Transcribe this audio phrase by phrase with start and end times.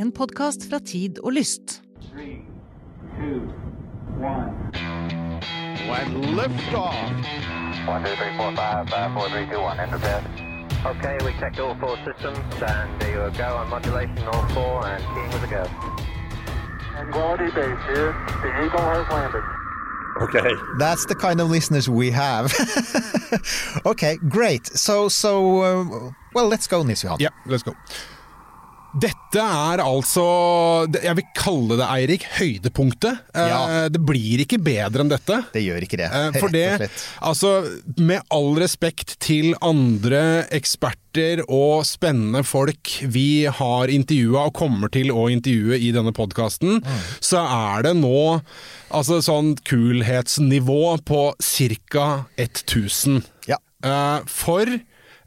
[0.00, 1.82] en podkast fra Tid og Lyst.
[2.12, 2.40] Three,
[3.18, 3.40] two,
[4.16, 4.48] one.
[5.92, 6.96] and liftoff.
[7.86, 9.78] One, two, three, four, five, five, four, three, two, one.
[9.78, 10.24] Enter bed.
[10.86, 15.04] Okay, we checked all four systems, and there you go on modulation, all four, and
[15.12, 15.64] keying with a go.
[17.12, 18.12] Quality base here.
[18.42, 19.44] The Eagle has landed.
[20.22, 20.52] Okay.
[20.78, 22.52] That's the kind of listeners we have.
[23.86, 24.66] okay, great.
[24.66, 27.18] So, so uh, well, let's go, Nils Johan.
[27.20, 27.74] Ja, let's go.
[28.98, 30.22] Dette er altså
[30.90, 33.20] Jeg vil kalle det, Eirik, høydepunktet.
[33.34, 33.88] Eh, Ja.
[33.88, 35.36] Det blir ikke bedre enn dette.
[35.54, 37.04] Det gjør ikke det, Eh, For rett det, og slett.
[37.30, 37.52] altså
[38.02, 45.10] Med all respekt til andre eksperter og spennende folk vi har intervjua og kommer til
[45.14, 47.00] å intervjue i denne podkasten, Mm.
[47.20, 48.42] så er det nå
[48.90, 52.24] altså sånn kulhetsnivå på ca.
[52.36, 53.22] 1000.
[53.46, 53.56] Ja.
[53.82, 54.66] Eh, For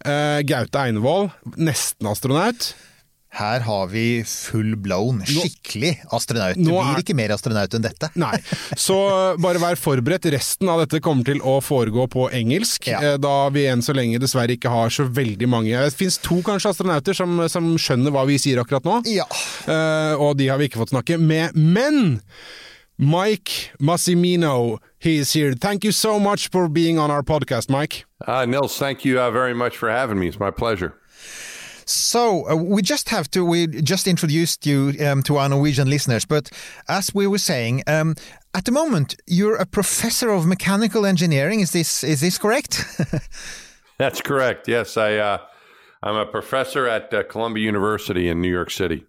[0.06, 2.74] uh, Gaute Einevold, nesten astronaut.
[3.34, 6.54] Her har vi full blown, skikkelig astronaut.
[6.56, 8.10] Det blir er- ikke mer astronaut enn dette.
[8.16, 8.38] Nei.
[8.78, 8.96] Så
[9.42, 10.28] bare vær forberedt.
[10.32, 13.00] Resten av dette kommer til å foregå på engelsk, Ja.
[13.02, 16.42] eh, da vi enn så lenge dessverre ikke har så veldig mange Det fins to
[16.46, 19.26] kanskje astronauter som, som skjønner hva vi sier akkurat nå, Ja.
[19.68, 21.56] Eh, og de har vi ikke fått snakke med.
[21.56, 22.22] Men
[23.00, 25.56] Mike Massimino, he is here.
[25.56, 28.06] Thank you so much for being on our podcast, Mike.
[28.28, 30.28] Uh, Nils, thank you uh, very much for having me.
[30.28, 30.94] It's my pleasure.
[31.86, 33.46] So uh, we just have to.
[33.46, 36.50] We just introduced you um, to our Norwegian listeners, but
[36.88, 38.16] as we were saying, um,
[38.54, 41.60] at the moment you're a professor of mechanical engineering.
[41.60, 42.86] Is this is this correct?
[43.98, 44.68] That's correct.
[44.68, 45.38] Yes, I, uh,
[46.02, 49.06] I'm a professor at uh, Columbia University in New York City.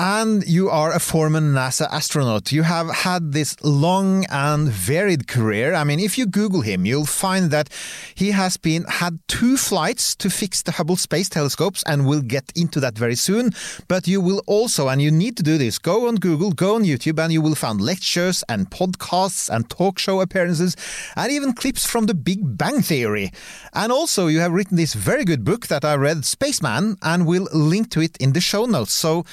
[0.00, 2.52] And you are a former NASA astronaut.
[2.52, 5.74] You have had this long and varied career.
[5.74, 7.68] I mean, if you Google him, you'll find that
[8.14, 12.50] he has been had two flights to fix the Hubble Space Telescopes, and we'll get
[12.56, 13.50] into that very soon.
[13.88, 16.84] But you will also, and you need to do this, go on Google, go on
[16.84, 20.76] YouTube, and you will find lectures and podcasts and talk show appearances,
[21.14, 23.32] and even clips from the Big Bang Theory.
[23.74, 27.48] And also, you have written this very good book that I read, Spaceman, and we'll
[27.52, 28.94] link to it in the show notes.
[28.94, 29.26] So,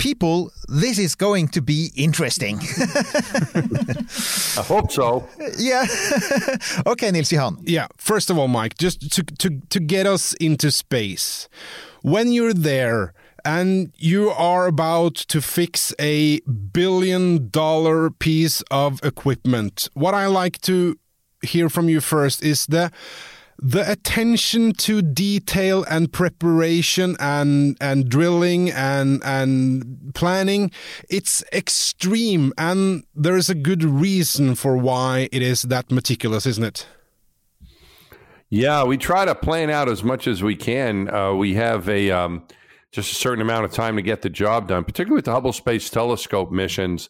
[0.00, 2.58] people, this is going to be interesting.
[4.56, 5.28] I hope so.
[5.58, 5.84] yeah.
[6.86, 7.58] okay, Nils Johan.
[7.62, 11.48] Yeah, first of all, Mike, just to, to, to get us into space,
[12.02, 13.12] when you're there
[13.44, 16.40] and you are about to fix a
[16.72, 20.98] billion dollar piece of equipment, what I like to
[21.42, 22.90] hear from you first is the
[23.62, 30.70] the attention to detail and preparation and and drilling and and planning
[31.08, 36.64] it's extreme and there is a good reason for why it is that meticulous isn't
[36.64, 36.86] it
[38.50, 41.08] Yeah, we try to plan out as much as we can.
[41.08, 42.42] Uh, we have a um,
[42.90, 45.52] just a certain amount of time to get the job done, particularly with the Hubble
[45.52, 47.08] Space Telescope missions.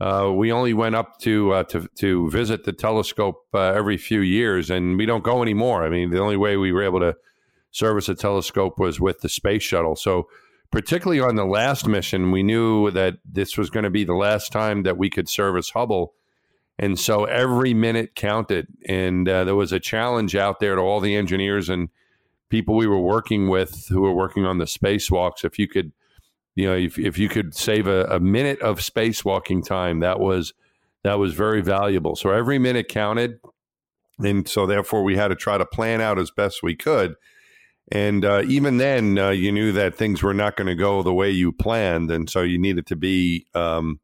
[0.00, 4.20] Uh, we only went up to uh, to to visit the telescope uh, every few
[4.20, 5.84] years, and we don't go anymore.
[5.84, 7.16] I mean, the only way we were able to
[7.70, 9.96] service a telescope was with the space shuttle.
[9.96, 10.28] So,
[10.70, 14.52] particularly on the last mission, we knew that this was going to be the last
[14.52, 16.14] time that we could service Hubble.
[16.78, 18.66] And so every minute counted.
[18.88, 21.90] And uh, there was a challenge out there to all the engineers and
[22.48, 25.44] people we were working with who were working on the spacewalks.
[25.44, 25.92] If you could,
[26.54, 30.52] you know, if, if you could save a, a minute of spacewalking time, that was
[31.02, 32.14] that was very valuable.
[32.16, 33.40] So every minute counted.
[34.18, 37.14] And so therefore we had to try to plan out as best we could.
[37.90, 41.14] And uh, even then, uh, you knew that things were not going to go the
[41.14, 43.98] way you planned, and so you needed to be um,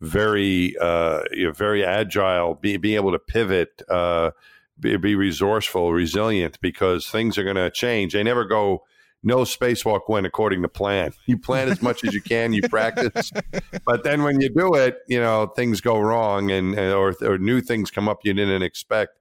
[0.00, 4.30] very uh, you know, very agile, be be able to pivot, uh,
[4.78, 8.14] be, be resourceful, resilient, because things are going to change.
[8.14, 8.84] They never go.
[9.22, 11.12] No spacewalk went according to plan.
[11.26, 13.30] You plan as much as you can, you practice,
[13.84, 17.36] but then when you do it, you know things go wrong, and, and or, or
[17.36, 19.18] new things come up you didn't expect,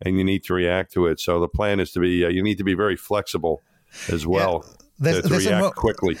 [0.00, 1.20] and you need to react to it.
[1.20, 3.60] So the plan is to be uh, you need to be very flexible
[4.10, 4.64] as well
[4.98, 6.16] There's- to, there's a react mo- quickly.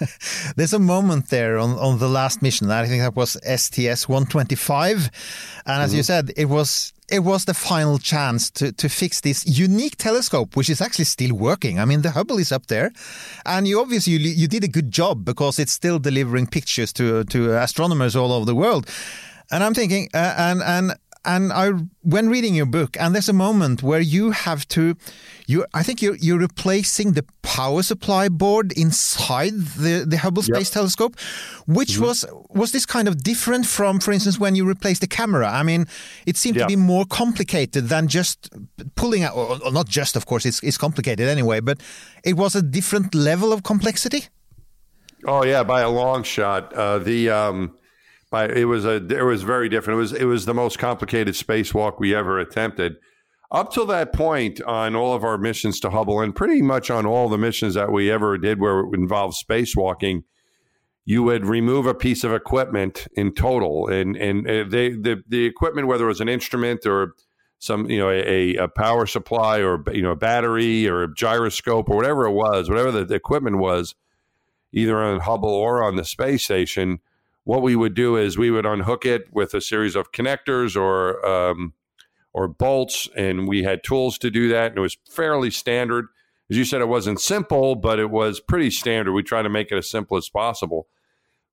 [0.56, 2.70] There's a moment there on, on the last mission.
[2.70, 5.10] I think that was STS 125,
[5.64, 9.46] and as you said, it was it was the final chance to to fix this
[9.46, 11.78] unique telescope, which is actually still working.
[11.78, 12.90] I mean, the Hubble is up there,
[13.44, 17.24] and you obviously you, you did a good job because it's still delivering pictures to
[17.24, 18.86] to astronomers all over the world.
[19.50, 20.92] And I'm thinking, uh, and and
[21.26, 21.70] and I
[22.02, 24.94] when reading your book, and there's a moment where you have to,
[25.46, 29.52] you I think you're you're replacing the power supply board inside
[29.82, 31.16] the the Hubble Space Telescope,
[31.66, 35.48] which was was this kind of different from, for instance, when you replaced the camera.
[35.60, 35.86] I mean,
[36.26, 36.66] it seemed Yeah.
[36.66, 38.48] to be more complicated than just
[38.94, 41.78] pulling out, or, or not just, of course, it's it's complicated anyway, but
[42.24, 44.22] it was a different level of complexity.
[45.24, 46.72] Oh yeah, by a long shot.
[46.72, 47.70] Uh, the um,
[48.30, 49.96] by it was a it was very different.
[49.96, 52.96] It was it was the most complicated spacewalk we ever attempted.
[53.52, 57.06] Up till that point, on all of our missions to Hubble, and pretty much on
[57.06, 60.24] all the missions that we ever did where it involved spacewalking,
[61.04, 65.46] you would remove a piece of equipment in total, and and uh, they the the
[65.46, 67.14] equipment, whether it was an instrument or
[67.58, 71.88] some you know a, a power supply or you know a battery or a gyroscope
[71.88, 73.94] or whatever it was, whatever the equipment was,
[74.72, 76.98] either on Hubble or on the space station,
[77.46, 81.24] what we would do is we would unhook it with a series of connectors or
[81.24, 81.74] um,
[82.32, 86.06] or bolts, and we had tools to do that, and it was fairly standard.
[86.50, 89.12] As you said, it wasn't simple, but it was pretty standard.
[89.12, 90.88] We tried to make it as simple as possible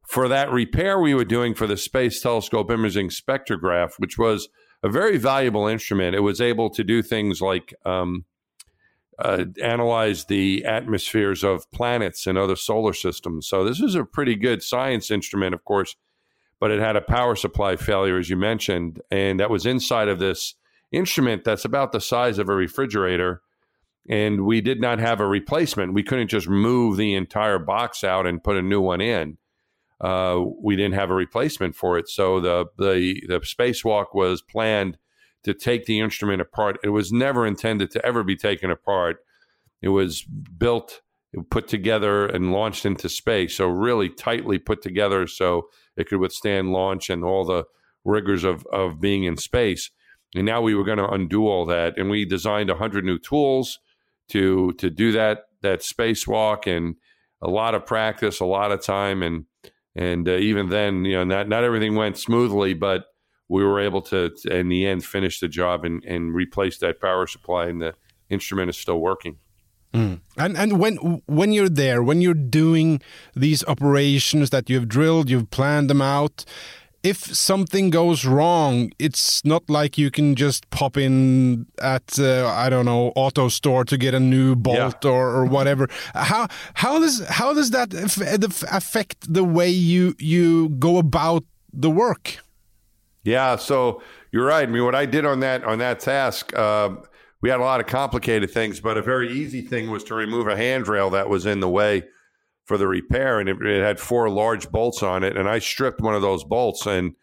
[0.05, 4.49] for that repair we were doing for the Space Telescope Imaging Spectrograph, which was
[4.81, 6.15] a very valuable instrument.
[6.15, 8.25] It was able to do things like um,
[9.19, 13.47] uh, analyze the atmospheres of planets and other solar systems.
[13.47, 15.95] So this is a pretty good science instrument, of course,
[16.59, 20.19] but it had a power supply failure, as you mentioned, and that was inside of
[20.19, 20.55] this
[20.91, 23.41] instrument that's about the size of a refrigerator.
[24.09, 25.93] And we did not have a replacement.
[25.93, 29.37] We couldn't just move the entire box out and put a new one in
[30.03, 32.09] uh, we didn't have a replacement for it.
[32.09, 34.97] So the the the spacewalk was planned
[35.43, 36.77] to take the instrument apart.
[36.83, 39.17] It was never intended to ever be taken apart.
[39.81, 41.01] It was built,
[41.49, 43.57] put together, and launched into space.
[43.57, 45.67] So really tightly put together, so
[45.97, 47.65] it could withstand launch and all the
[48.05, 49.91] rigors of of being in space.
[50.35, 53.19] And now we were going to undo all that, and we designed a hundred new
[53.19, 53.79] tools
[54.29, 56.95] to to do that that spacewalk and
[57.41, 59.45] a lot of practice, a lot of time, and
[59.95, 63.05] and uh, even then, you know, not not everything went smoothly, but
[63.55, 66.95] we were able to, to in the end, finish the job and, and replace that
[67.07, 67.93] power supply, and the
[68.35, 69.35] instrument is still working.
[69.93, 70.15] Mm.
[70.43, 70.95] And and when
[71.39, 72.89] when you're there, when you're doing
[73.45, 76.45] these operations that you've drilled, you've planned them out,
[77.03, 77.17] if
[77.49, 82.85] something goes wrong, it's not like you can just pop in at uh, I don't
[82.85, 85.11] know auto store to get a new bolt Yeah.
[85.11, 85.87] or, or whatever.
[86.15, 87.93] How how does how does that
[88.71, 91.43] affect the way you you go about
[91.83, 92.25] the work?
[93.23, 94.67] Yeah, so you're right.
[94.67, 97.03] I mean, what I did on that on that task, um,
[97.41, 100.47] we had a lot of complicated things, but a very easy thing was to remove
[100.47, 102.03] a handrail that was in the way
[102.65, 105.37] for the repair, and it, it had four large bolts on it.
[105.37, 107.13] And I stripped one of those bolts and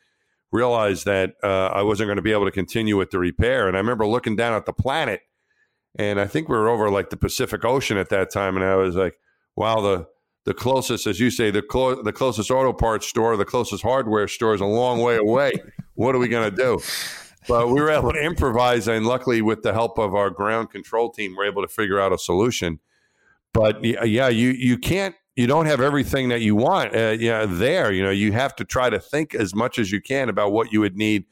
[0.52, 3.68] realized that uh, I wasn't going to be able to continue with the repair.
[3.68, 5.20] And I remember looking down at the planet,
[5.96, 8.76] and I think we were over like the Pacific Ocean at that time, and I
[8.76, 9.14] was like,
[9.56, 10.06] "Wow, the
[10.44, 14.28] the closest, as you say, the clo- the closest auto parts store, the closest hardware
[14.28, 15.52] store is a long way away.
[15.94, 16.80] what are we going to do?"
[17.48, 21.10] But we were able to improvise, and luckily, with the help of our ground control
[21.10, 22.80] team, we're able to figure out a solution.
[23.52, 27.92] But yeah, you you can't you don't have everything that you want uh, yeah there
[27.92, 30.72] you know you have to try to think as much as you can about what
[30.72, 31.24] you would need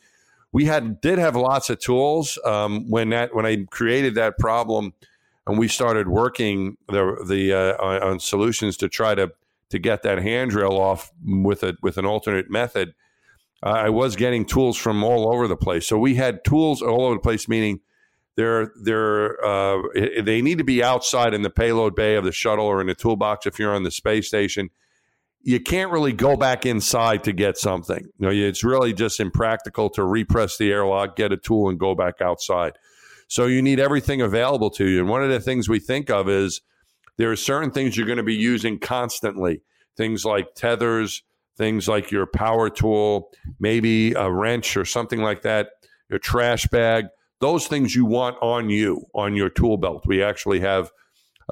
[0.52, 4.94] we had did have lots of tools um, when that when i created that problem
[5.48, 9.32] and we started working the the uh, on, on solutions to try to
[9.70, 12.94] to get that handrail off with a with an alternate method
[13.62, 17.04] uh, i was getting tools from all over the place so we had tools all
[17.04, 17.80] over the place meaning
[18.38, 19.82] they're they're uh,
[20.22, 22.94] they need to be outside in the payload bay of the shuttle or in the
[22.94, 24.70] toolbox if you're on the space station.
[25.42, 28.08] You can't really go back inside to get something.
[28.18, 31.96] You know, it's really just impractical to repress the airlock, get a tool, and go
[31.96, 32.78] back outside.
[33.28, 35.00] So you need everything available to you.
[35.00, 36.60] And one of the things we think of is
[37.16, 39.62] there are certain things you're going to be using constantly.
[39.96, 41.22] Things like tethers,
[41.56, 43.30] things like your power tool,
[43.60, 45.70] maybe a wrench or something like that,
[46.08, 47.06] your trash bag
[47.40, 50.04] those things you want on you on your tool belt.
[50.06, 50.90] We actually have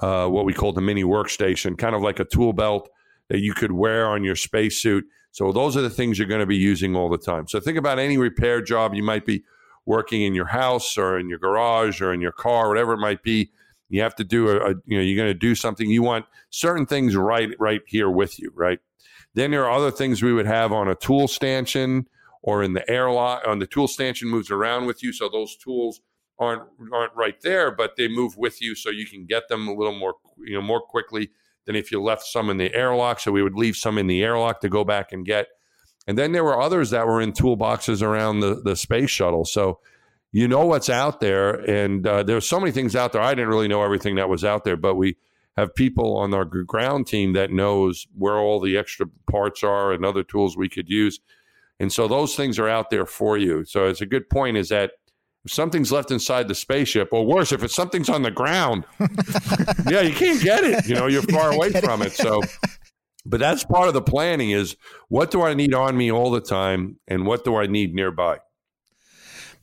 [0.02, 2.88] uh, what we call the mini workstation, kind of like a tool belt
[3.28, 5.04] that you could wear on your spacesuit.
[5.32, 7.46] So those are the things you're going to be using all the time.
[7.48, 9.44] So think about any repair job you might be
[9.86, 13.22] working in your house or in your garage or in your car, whatever it might
[13.22, 13.50] be.
[13.88, 15.88] You have to do a, a you know you're going to do something.
[15.88, 18.80] You want certain things right right here with you, right?
[19.34, 22.06] Then there are other things we would have on a tool stanchion
[22.42, 26.00] or in the airlock on the tool stanchion moves around with you so those tools
[26.38, 26.62] aren't
[26.92, 29.98] aren't right there but they move with you so you can get them a little
[29.98, 31.30] more you know more quickly
[31.66, 34.22] than if you left some in the airlock so we would leave some in the
[34.22, 35.48] airlock to go back and get
[36.06, 39.78] and then there were others that were in toolboxes around the the space shuttle so
[40.32, 43.50] you know what's out there and uh, there's so many things out there i didn't
[43.50, 45.16] really know everything that was out there but we
[45.56, 50.04] have people on our ground team that knows where all the extra parts are and
[50.04, 51.20] other tools we could use
[51.78, 53.64] and so those things are out there for you.
[53.64, 54.92] So it's a good point is that
[55.44, 58.84] if something's left inside the spaceship, or worse, if it's something's on the ground,
[59.88, 60.86] yeah, you can't get it.
[60.86, 62.12] You know, you're far away from it.
[62.12, 62.40] So
[63.28, 64.76] but that's part of the planning is
[65.08, 68.38] what do I need on me all the time and what do I need nearby?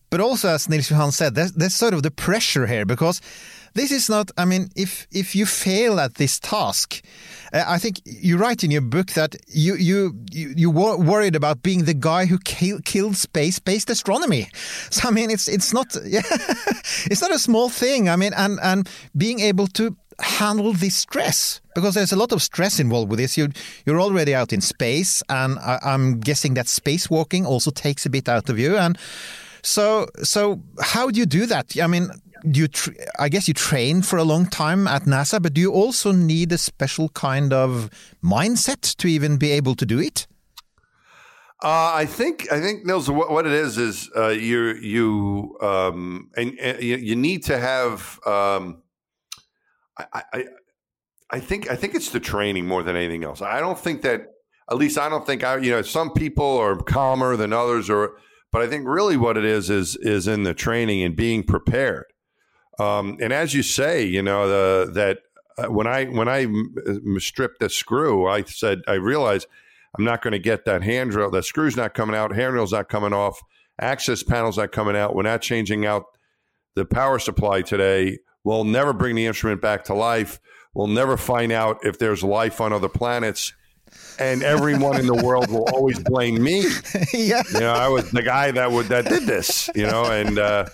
[0.09, 3.19] But also, as Nils Johan said, there's sort of the pressure here because
[3.73, 4.29] this is not.
[4.37, 7.01] I mean, if if you fail at this task,
[7.51, 11.35] uh, I think you write in your book that you you you, you were worried
[11.35, 14.47] about being the guy who kill, killed space-based astronomy.
[14.91, 16.21] So I mean, it's it's not yeah,
[17.09, 18.09] it's not a small thing.
[18.09, 22.41] I mean, and and being able to handle this stress because there's a lot of
[22.41, 23.37] stress involved with this.
[23.37, 23.49] You
[23.85, 28.29] you're already out in space, and I, I'm guessing that spacewalking also takes a bit
[28.29, 28.97] out of you and.
[29.65, 31.77] So, so how do you do that?
[31.81, 32.09] I mean,
[32.43, 32.67] you
[33.17, 36.51] I guess you train for a long time at NASA, but do you also need
[36.51, 37.89] a special kind of
[38.21, 40.27] mindset to even be able to do it?
[41.63, 46.29] Uh, I think I think Nils, what, what it is is uh, you you um,
[46.35, 48.19] and, and you, you, need to have.
[48.25, 48.81] Um,
[49.97, 50.45] I
[51.31, 53.41] I think I think it's the training more than anything else.
[53.41, 54.27] I don't think that
[54.69, 58.17] at least I don't think I you know some people are calmer than others or
[58.51, 62.05] but I think really what it is is is in the training and being prepared.
[62.79, 65.19] Um, and as you say, you know the, that
[65.57, 66.47] uh, when I when I
[67.19, 69.47] stripped the screw, I said I realized
[69.97, 71.29] I'm not going to get that handrail.
[71.29, 72.33] The screw's not coming out.
[72.33, 73.39] Handrail's not coming off.
[73.79, 75.15] Access panel's not coming out.
[75.15, 76.05] We're not changing out
[76.75, 78.19] the power supply today.
[78.43, 80.39] We'll never bring the instrument back to life.
[80.73, 83.53] We'll never find out if there's life on other planets.
[84.19, 86.65] And everyone in the world will always blame me.
[87.13, 87.43] yeah.
[87.53, 90.65] You know, I was the guy that would that did this, you know, and uh,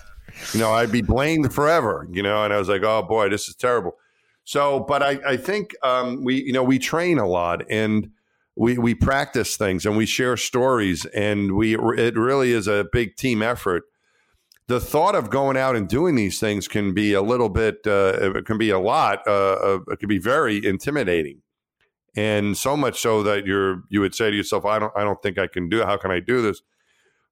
[0.52, 3.48] you know, I'd be blamed forever, you know, and I was like, oh boy, this
[3.48, 3.96] is terrible.
[4.44, 8.10] So, but I, I think um, we, you know, we train a lot and
[8.56, 13.16] we, we practice things and we share stories and we, it really is a big
[13.16, 13.84] team effort.
[14.70, 18.36] The thought of going out and doing these things can be a little bit, uh,
[18.36, 21.42] it can be a lot, uh, it can be very intimidating.
[22.14, 25.20] And so much so that you're, you would say to yourself, I don't, I don't
[25.24, 25.86] think I can do it.
[25.86, 26.62] How can I do this?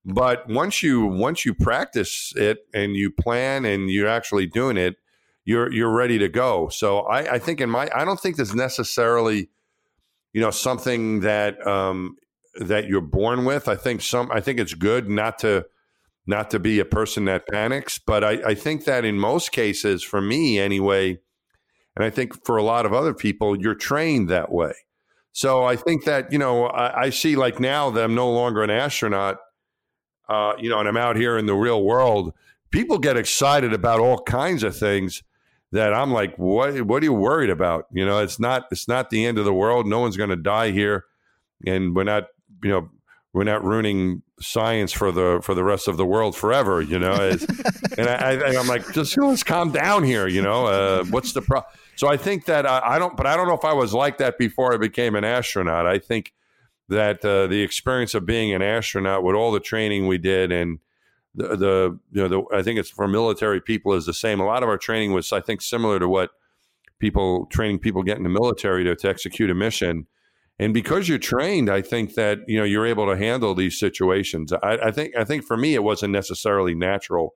[0.05, 4.97] But once you once you practice it and you plan and you're actually doing it,
[5.45, 6.69] you're you're ready to go.
[6.71, 9.49] So I, I think in my I don't think there's necessarily,
[10.33, 12.17] you know, something that um,
[12.59, 13.69] that you're born with.
[13.69, 15.67] I think some I think it's good not to
[16.29, 17.99] not to be a person that panics.
[17.99, 21.19] But I, I think that in most cases, for me anyway,
[21.97, 24.75] and I think for a lot of other people, you're trained that way.
[25.33, 28.63] So I think that, you know, I, I see like now that I'm no longer
[28.63, 29.39] an astronaut,
[30.29, 32.35] uh, you know, and I'm out here in the real world,
[32.71, 35.23] people get excited about all kinds of things
[35.73, 37.87] that I'm like, what what are you worried about?
[37.93, 39.87] You know, it's not it's not the end of the world.
[39.87, 41.05] No one's going to die here,
[41.67, 42.25] and we're not
[42.63, 42.89] you know
[43.33, 46.81] we're not ruining science for the for the rest of the world forever.
[46.81, 47.13] You know,
[47.99, 50.27] and I, I, am like, just let's calm down here.
[50.27, 51.73] You know, uh, what's the problem?
[51.97, 54.19] So I think that I, I don't, but I don't know if I was like
[54.19, 55.87] that before I became an astronaut.
[55.87, 56.33] I think
[56.89, 60.79] that uh, the experience of being an astronaut with all the training we did and
[61.35, 64.41] the, the you know the, I think it's for military people is the same.
[64.41, 66.31] A lot of our training was I think similar to what
[66.99, 70.07] people training people get in the military to, to execute a mission.
[70.61, 74.53] And because you're trained, I think that you know you're able to handle these situations.
[74.53, 77.35] I, I think I think for me it wasn't necessarily natural.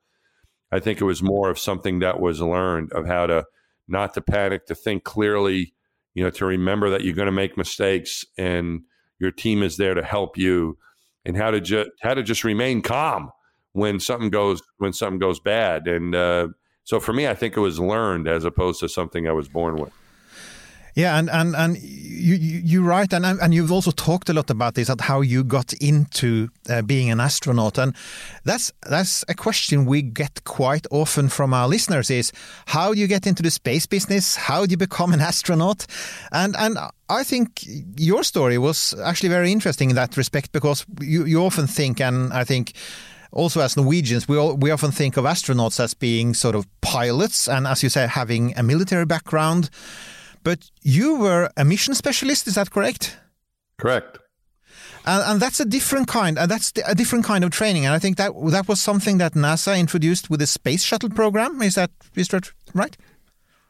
[0.73, 3.45] I think it was more of something that was learned of how to
[3.87, 5.75] not to panic, to think clearly,
[6.14, 8.81] you know, to remember that you're going to make mistakes and
[9.19, 10.76] your team is there to help you,
[11.25, 13.31] and how to just how to just remain calm
[13.73, 15.87] when something goes when something goes bad.
[15.87, 16.49] And uh,
[16.83, 19.76] so for me, I think it was learned as opposed to something I was born
[19.76, 19.93] with.
[20.94, 24.75] Yeah, and and and you you right, and and you've also talked a lot about
[24.75, 27.94] this, at how you got into uh, being an astronaut, and
[28.44, 32.30] that's that's a question we get quite often from our listeners: is
[32.66, 34.37] how do you get into the space business?
[34.37, 35.87] How do you become an astronaut?
[36.30, 36.76] And and
[37.08, 37.64] I think
[37.96, 42.34] your story was actually very interesting in that respect because you you often think, and
[42.34, 42.72] I think
[43.32, 47.49] also as Norwegians, we all, we often think of astronauts as being sort of pilots,
[47.49, 49.70] and as you say, having a military background.
[50.42, 53.16] But you were a mission specialist, is that correct?
[53.78, 54.18] Correct.
[55.04, 57.84] And, and, that's a different kind, and that's a different kind of training.
[57.84, 61.61] And I think that that was something that NASA introduced with the space shuttle program.
[61.61, 62.96] Is that is that right?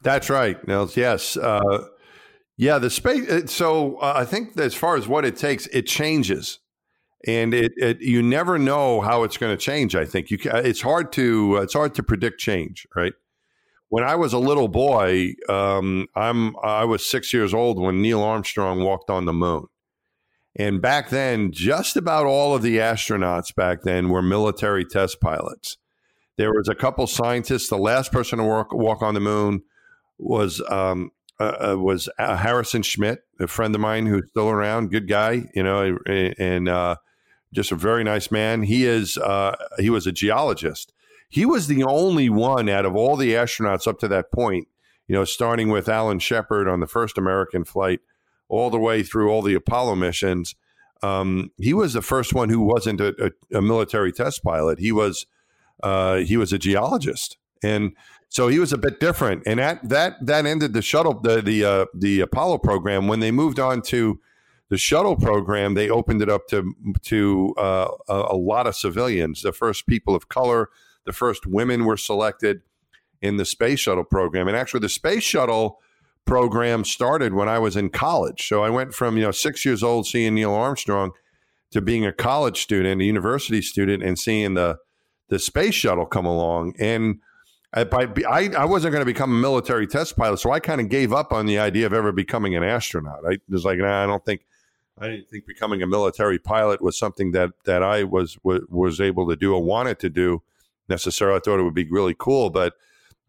[0.03, 0.97] That's right, Nils.
[0.97, 1.87] Yes, uh,
[2.59, 2.79] yeah.
[2.79, 3.51] The space.
[3.51, 6.59] So uh, I think as far as what it takes, it changes,
[7.27, 9.97] and it, it you never know how it's going to change.
[9.97, 10.39] I think you.
[10.43, 13.15] It's hard to it's hard to predict change, right?
[13.93, 18.23] When I was a little boy, um, I'm I was six years old when Neil
[18.23, 19.67] Armstrong walked on the moon.
[20.57, 25.77] And back then, just about all of the astronauts back then were military test pilots.
[26.39, 27.69] There was a couple scientists.
[27.69, 29.61] The last person to walk, walk on the moon
[30.17, 34.91] was um, uh, uh, was uh, Harrison Schmitt, a friend of mine who's still around,
[34.91, 36.97] good guy, you know, and uh,
[37.53, 38.63] just a very nice man.
[38.63, 40.95] He is uh, he was a geologist.
[41.33, 44.69] He was the only one out of all the astronauts up to that point,
[45.09, 48.01] you know, starting with Alan Shepard on the first American flight,
[48.51, 50.55] all the way through all the Apollo missions.
[51.03, 54.79] Um, he was the first one who wasn't a, a, a military test pilot.
[54.79, 55.25] He was
[55.83, 57.93] uh, he was a geologist, and
[58.29, 59.43] so he was a bit different.
[59.47, 63.09] And that that that ended the shuttle the the uh, the Apollo program.
[63.09, 64.21] When they moved on to
[64.69, 66.75] the shuttle program, they opened it up to
[67.05, 69.41] to uh, a, a, lot of civilians.
[69.41, 70.69] The first people of color,
[71.05, 72.63] the first women were selected
[73.21, 75.79] in the space shuttle program, and actually the space shuttle
[76.25, 78.47] program started when I was in college.
[78.49, 81.13] So I went from you know six years old seeing Neil Armstrong
[81.71, 84.79] to being a college student, a university student, and seeing the
[85.29, 86.75] the space shuttle come along.
[86.79, 87.21] And
[87.75, 87.87] I,
[88.29, 91.13] I, I wasn't going to become a military test pilot, so I kind of gave
[91.13, 93.21] up on the idea of ever becoming an astronaut.
[93.27, 94.45] I was like, nah, I don't think.
[94.99, 99.01] I didn't think becoming a military pilot was something that that I was was, was
[99.01, 100.43] able to do or wanted to do
[100.93, 101.37] necessarily.
[101.37, 102.75] I thought it would be really cool, but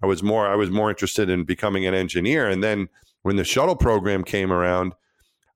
[0.03, 2.47] I was more I was more interested in becoming an engineer.
[2.47, 2.89] And then
[3.21, 4.93] when the shuttle program came around,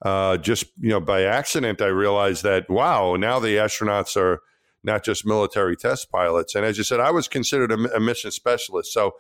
[0.02, 4.42] uh, just you know by accident, I realized that wow, now the astronauts are
[4.84, 6.56] not just military test pilots.
[6.56, 8.94] And as you said, I was considered a, a mission specialist.
[8.94, 9.16] So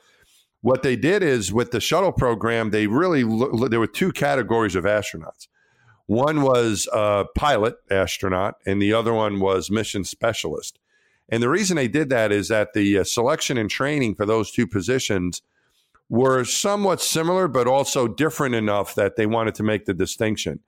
[0.61, 3.23] what they did is with the shuttle program, they really
[3.69, 5.47] there were two categories of astronauts.
[6.05, 10.79] One was a pilot astronaut, and the other one was mission specialist.
[11.29, 14.51] And the reason they did that is that the uh, selection and training for those
[14.51, 15.41] two positions
[16.09, 20.59] were somewhat similar, but also different enough that they wanted to make the distinction.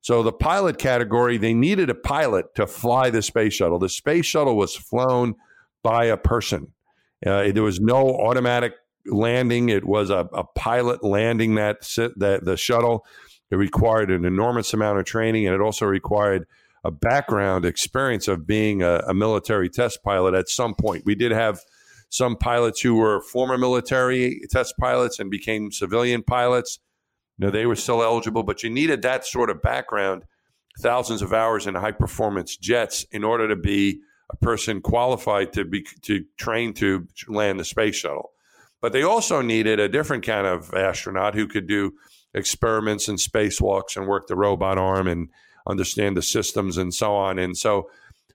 [0.00, 3.78] So the pilot category, they needed a pilot to fly the space shuttle.
[3.78, 5.34] The space shuttle was flown
[5.82, 6.72] by a person.
[7.26, 8.74] Uh, there was no automatic
[9.06, 9.70] landing.
[9.70, 11.80] It was a, a pilot landing that,
[12.16, 13.06] that the shuttle.
[13.50, 16.46] It required an enormous amount of training, and it also required
[16.84, 21.04] a background experience of being a, a, military test pilot at some point.
[21.06, 21.60] We did have
[22.10, 26.78] some pilots who were former military test pilots and became civilian pilots.
[27.38, 30.24] You know, they were still eligible, but you needed that sort of background,
[30.80, 35.64] thousands of hours in high performance jets in order to be a person qualified to
[35.64, 38.30] be to train to land the space shuttle.
[38.80, 41.94] But they also needed a different kind of astronaut who could do
[42.34, 45.30] experiments and spacewalks and work the robot arm and
[45.68, 47.38] understand the systems and so on.
[47.38, 47.90] And so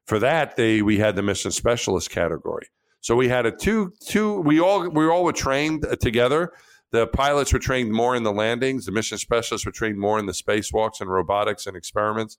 [0.05, 2.67] for that, they we had the mission specialist category.
[3.01, 6.51] So we had a two two we all we all were trained uh, together.
[6.91, 8.85] The pilots were trained more in the landings.
[8.85, 12.37] The mission specialists were trained more in the spacewalks and robotics and experiments.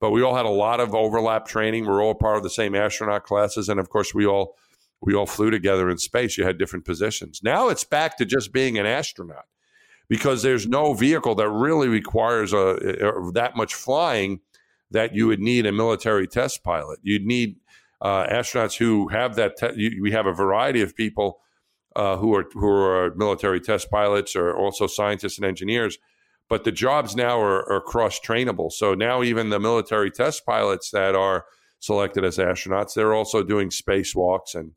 [0.00, 1.86] But we all had a lot of overlap training.
[1.86, 4.56] We're all part of the same astronaut classes, and of course, we all
[5.00, 6.36] we all flew together in space.
[6.36, 7.40] You had different positions.
[7.42, 9.46] Now it's back to just being an astronaut
[10.14, 14.38] because there's no vehicle that really requires a, a that much flying
[14.92, 17.00] that you would need a military test pilot.
[17.02, 17.56] You'd need
[18.00, 19.56] uh, astronauts who have that.
[19.56, 21.40] Te- we have a variety of people
[21.96, 25.98] uh, who are who are military test pilots or also scientists and engineers.
[26.48, 28.70] But the jobs now are, are cross trainable.
[28.70, 31.46] So now even the military test pilots that are
[31.80, 34.74] selected as astronauts, they're also doing spacewalks and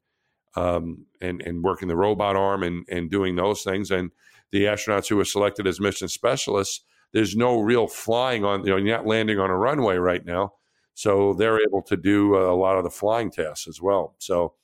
[0.56, 3.92] um, and and working the robot arm and and doing those things.
[3.92, 4.10] And
[4.52, 6.82] the astronauts who were selected as mission specialists,
[7.14, 10.54] there's no real flying on, you know, you're not landing on a runway right now.
[10.94, 14.16] So they're able to do a lot of the flying tasks as well.
[14.18, 14.56] So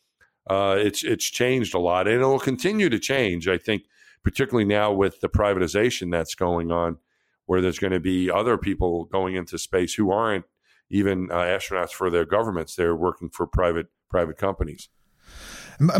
[0.49, 3.47] uh, it's it's changed a lot, and it will continue to change.
[3.47, 3.83] I think,
[4.23, 6.97] particularly now with the privatization that's going on,
[7.45, 10.45] where there's going to be other people going into space who aren't
[10.89, 14.89] even uh, astronauts for their governments; they're working for private private companies.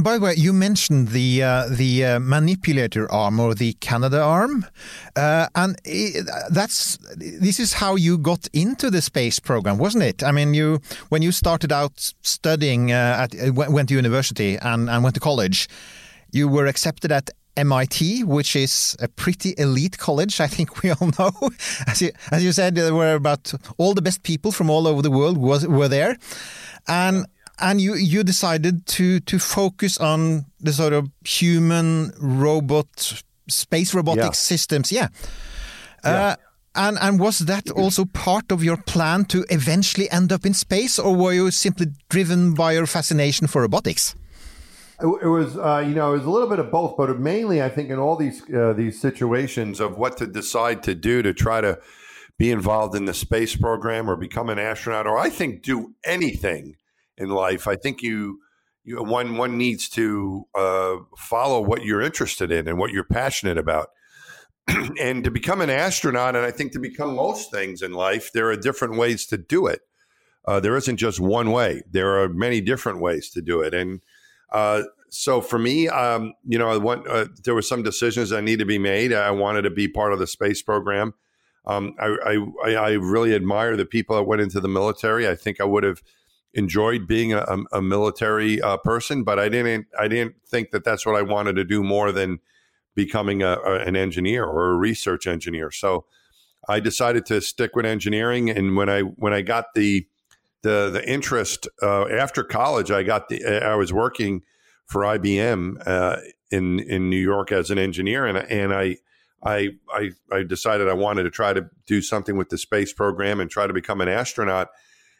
[0.02, 4.63] By the way, you mentioned the uh, the uh, manipulator arm or the Canadarm,
[5.15, 10.24] uh, and it, that's this is how you got into the space program, wasn't it?
[10.24, 14.89] I mean, you when you started out studying uh, at uh, went to university and,
[14.89, 15.67] and went to college,
[16.32, 21.12] you were accepted at MIT, which is a pretty elite college, I think we all
[21.19, 21.52] know.
[21.88, 25.02] As you, as you said, there were about all the best people from all over
[25.02, 26.17] the world was were there,
[26.88, 27.26] and
[27.60, 34.24] and you you decided to to focus on the sort of human robot space robotic
[34.24, 34.32] yeah.
[34.32, 35.08] systems yeah,
[36.04, 36.12] yeah.
[36.12, 36.36] Uh,
[36.76, 40.98] and and was that also part of your plan to eventually end up in space
[40.98, 44.16] or were you simply driven by your fascination for robotics
[45.02, 47.68] it was, uh, you know, it was a little bit of both, but mainly, I
[47.68, 51.60] think, in all these uh, these situations of what to decide to do to try
[51.60, 51.80] to
[52.38, 56.76] be involved in the space program or become an astronaut, or I think do anything
[57.17, 57.67] in life.
[57.67, 58.39] I think you,
[58.84, 63.58] you one one needs to uh, follow what you're interested in and what you're passionate
[63.58, 63.89] about.
[65.02, 68.49] and to become an astronaut, and I think to become most things in life, there
[68.49, 69.82] are different ways to do it.
[70.45, 71.82] Uh, there isn't just one way.
[71.89, 74.02] There are many different ways to do it, and
[74.52, 78.41] uh, so for me, um, you know, I want, uh, there were some decisions that
[78.41, 79.13] need to be made.
[79.13, 81.13] I wanted to be part of the space program.
[81.65, 82.15] Um, I,
[82.65, 85.28] I, I really admire the people that went into the military.
[85.28, 86.02] I think I would have
[86.54, 89.88] enjoyed being a, a military uh, person, but I didn't.
[90.00, 92.39] I didn't think that that's what I wanted to do more than
[92.96, 95.72] becoming a, a, an engineer or a research engineer.
[95.72, 96.06] So
[96.68, 98.50] I decided to stick with engineering.
[98.50, 100.08] And when I when I got the
[100.62, 104.44] the the interest uh, after college, I got the I was working
[104.86, 106.18] for IBM uh,
[106.52, 108.98] in in New York as an engineer, and and I.
[109.46, 113.42] I, I, I decided I wanted to try to do something with the space program
[113.42, 114.70] and try to become an astronaut,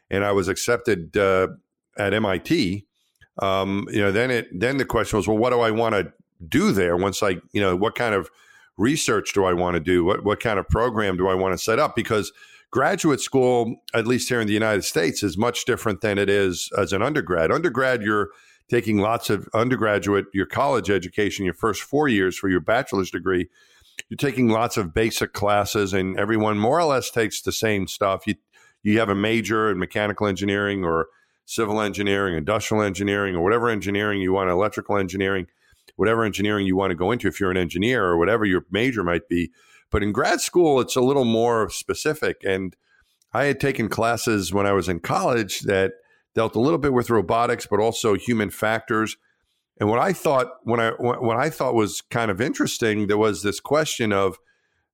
[0.10, 1.48] and I was accepted uh,
[1.98, 2.86] at MIT.
[3.42, 6.13] Um, you know, then it then the question was, well, what do I want to
[6.48, 8.30] do there once I, you know, what kind of
[8.78, 10.04] research do I want to do?
[10.04, 11.96] What what kind of program do I want to set up?
[11.96, 12.32] Because
[12.72, 16.70] graduate school, at least here in the United States, is much different than it is
[16.78, 17.52] as an undergrad.
[17.52, 18.30] Undergrad, you're
[18.70, 23.48] taking lots of undergraduate, your college education, your first four years for your bachelor's degree.
[24.10, 28.26] You're taking lots of basic classes, and everyone more or less takes the same stuff.
[28.26, 28.36] You
[28.84, 31.08] you have a major in mechanical engineering or
[31.46, 35.48] civil engineering, industrial engineering, or whatever engineering you want, electrical engineering
[35.96, 39.04] whatever engineering you want to go into if you're an engineer or whatever your major
[39.04, 39.52] might be.
[39.91, 42.38] But in grad school, it's a little more specific.
[42.43, 42.76] And
[43.34, 45.93] I had taken classes when I was in college that
[46.36, 49.17] dealt a little bit with robotics, but also human factors.
[49.80, 53.43] And what I thought when I what I thought was kind of interesting, there was
[53.43, 54.38] this question of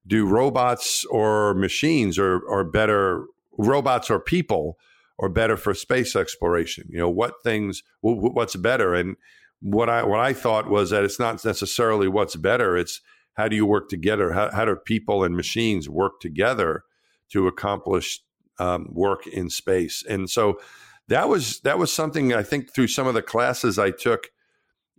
[0.08, 3.26] do robots or machines or or better
[3.60, 4.78] robots or people
[5.18, 6.88] or better for space exploration?
[6.90, 8.94] You know, what things what's better?
[8.96, 9.16] And
[9.62, 12.78] what I what I thought was that it's not necessarily what's better.
[12.78, 13.02] It's
[13.36, 14.34] how do you work together?
[14.34, 16.84] How, how do people and machines work together
[17.32, 18.22] to accomplish
[18.58, 20.04] um, work in space?
[20.08, 20.60] And so
[21.08, 24.28] that was that was something I think through some of the classes I took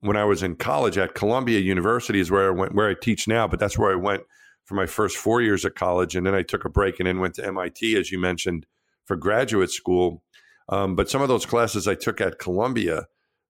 [0.00, 3.28] when I was in college at Columbia University is where I went where I teach
[3.28, 4.22] now, but that's where I went
[4.70, 7.18] for my first four years of college, and then I took a break and then
[7.18, 8.66] went to MIT, as you mentioned,
[9.04, 10.22] for graduate school.
[10.68, 13.06] Um, but some of those classes I took at Columbia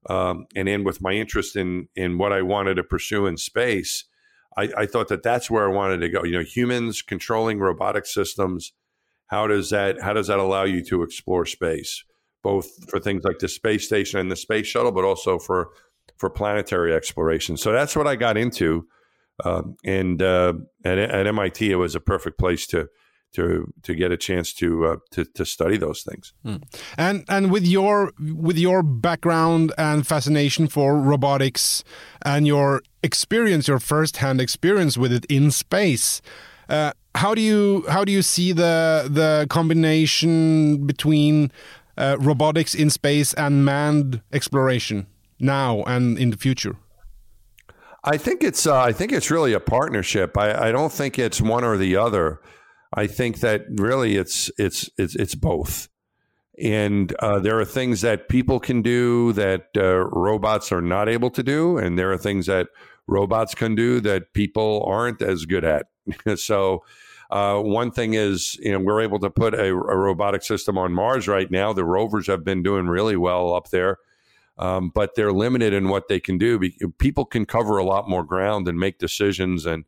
[0.09, 4.07] um, and in with my interest in in what I wanted to pursue in space,
[4.57, 6.25] I, I, thought that that's where I wanted to go.
[6.25, 8.73] You know, humans controlling robotic systems.
[9.27, 12.03] How does that how does that allow you to explore space,
[12.43, 15.69] both for things like the space station and the space shuttle, but also for
[16.17, 17.59] for planetary exploration?
[17.59, 18.87] So that's what I got into,
[19.45, 22.89] um, and uh, at, at MIT, it was a perfect place to
[23.33, 26.33] to to get a chance to uh, to to study those things.
[26.45, 26.63] Mm.
[26.99, 31.85] And and with your with your background and fascination for robotics
[32.23, 36.21] and your experience, your first hand experience with it in space.
[36.69, 41.51] Uh, how do you how do you see the the combination between
[41.97, 45.07] uh, robotics in space and manned exploration
[45.39, 46.77] now and in the future?
[48.03, 50.37] I think it's uh, I think it's really a partnership.
[50.37, 52.41] I, I don't think it's one or the other.
[52.93, 55.89] I think that really it's it's it's it's both.
[56.59, 61.31] And uh, there are things that people can do that uh, robots are not able
[61.31, 62.69] to do, and there are things that
[63.07, 65.87] robots can do that people aren't as good at.
[66.37, 66.85] so,
[67.31, 70.93] uh, one thing is, you know, we're able to put a, a, robotic system on
[70.93, 71.73] Mars right now.
[71.73, 73.99] The rovers have been doing really well up there,
[74.61, 76.61] um, but they're limited in what they can do.
[76.99, 79.87] People can cover a lot more ground and make decisions and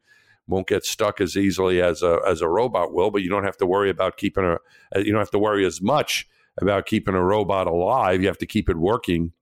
[0.48, 3.10] won't get stuck as easily as a as a robot will.
[3.10, 4.54] But you don't have to worry about keeping a
[4.96, 6.26] uh, you don't have to worry as much
[6.60, 8.22] about keeping a robot alive.
[8.22, 9.32] You have to keep it working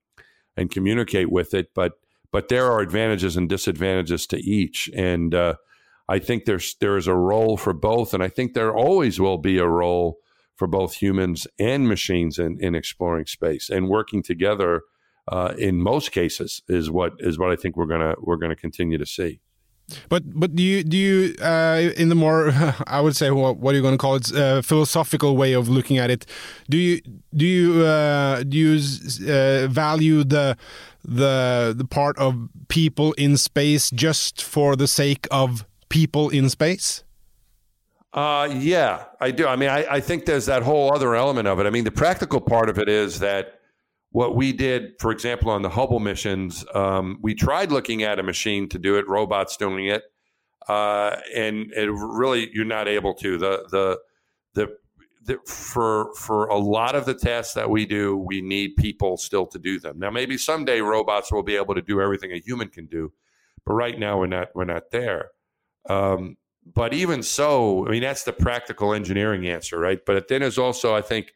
[0.56, 1.70] and communicate with it.
[1.74, 1.92] But
[2.32, 5.54] but there are advantages and disadvantages to each, and uh,
[6.08, 9.38] I think there's there is a role for both, and I think there always will
[9.38, 10.18] be a role
[10.56, 14.82] for both humans and machines in, in exploring space and working together.
[15.30, 18.98] Uh, in most cases, is what is what I think we're gonna we're gonna continue
[18.98, 19.40] to see.
[20.08, 22.52] But but do you do you uh, in the more
[22.86, 25.68] I would say what what are you going to call it uh, philosophical way of
[25.68, 26.26] looking at it?
[26.68, 27.00] Do you
[27.34, 28.74] do you uh, do you
[29.32, 30.56] uh, value the
[31.04, 37.04] the the part of people in space just for the sake of people in space?
[38.12, 39.46] Uh, yeah, I do.
[39.46, 41.66] I mean, I, I think there's that whole other element of it.
[41.66, 43.59] I mean, the practical part of it is that
[44.12, 48.22] what we did, for example, on the Hubble missions, um, we tried looking at a
[48.22, 50.02] machine to do it, robots doing it,
[50.68, 53.38] uh, and it really you're not able to.
[53.38, 53.98] The, the
[54.54, 54.76] the
[55.22, 59.46] the for for a lot of the tasks that we do, we need people still
[59.46, 59.98] to do them.
[59.98, 63.12] Now, maybe someday robots will be able to do everything a human can do,
[63.64, 65.30] but right now we're not we're not there.
[65.88, 66.36] Um,
[66.74, 70.00] but even so, I mean, that's the practical engineering answer, right?
[70.04, 71.32] But then there's also, I think,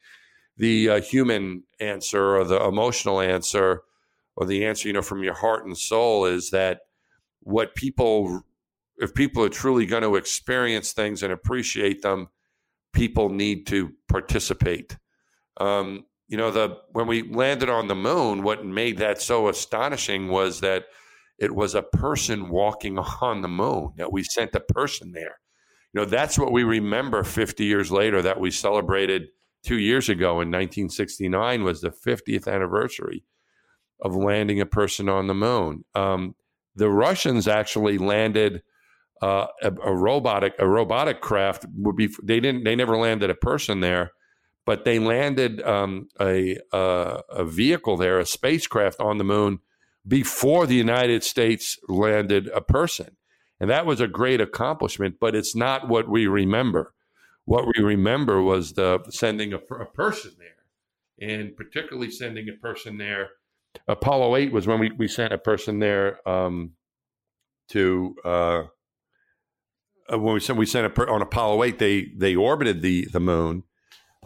[0.57, 3.83] the uh, human answer or the emotional answer
[4.37, 6.81] or the answer, you know, from your heart and soul is that
[7.41, 8.43] what people,
[8.99, 12.29] if people are truly going to experience things and appreciate them,
[12.93, 14.97] people need to participate.
[15.59, 20.29] Um, you know, the when we landed on the moon, what made that so astonishing
[20.29, 20.85] was that
[21.39, 23.93] it was a person walking on the moon.
[23.97, 25.39] That we sent a person there.
[25.93, 28.23] You know, that's what we remember 50 years later.
[28.23, 29.29] That we celebrated
[29.65, 33.25] two years ago in 1969 was the 50th anniversary
[34.01, 35.85] of landing a person on the moon.
[35.95, 36.35] Um,
[36.77, 38.63] the Russians actually landed
[39.23, 41.67] uh, a, a, robotic a robotic craft.
[41.77, 44.11] Would be they didn't they never landed a person there,
[44.67, 49.61] but they landed um, a, a a vehicle there, a spacecraft on the moon
[50.07, 53.17] before the United States landed a person,
[53.61, 55.17] and that was a great accomplishment.
[55.21, 56.94] But it's not what we remember.
[57.47, 62.99] What we remember was the sending a, a person there, and particularly sending a person
[62.99, 63.31] there.
[63.89, 66.73] Apollo 8 was when we, we sent a person there um,
[67.69, 68.63] to uh,
[70.13, 73.07] uh, when we sent we sent a per, on Apollo 8 they they orbited the
[73.13, 73.65] the moon.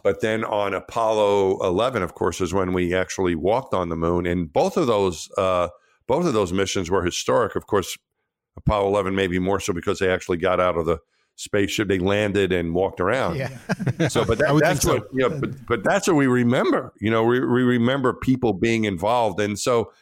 [0.05, 4.27] But then on Apollo 11 of course is when we actually walked on the moon
[4.27, 5.69] and both of those uh,
[6.07, 7.57] both of those missions were historic.
[7.57, 7.97] Of course
[8.57, 10.99] Apollo 11 maybe more so because they actually got out of the
[11.39, 11.87] spaceship.
[11.89, 13.37] They landed and walked around.
[13.37, 13.57] Yeah.
[14.09, 16.93] so, but that, that's what, you know, but, but that's what we remember.
[17.01, 19.41] You know, we, we remember people being involved.
[19.41, 19.93] And so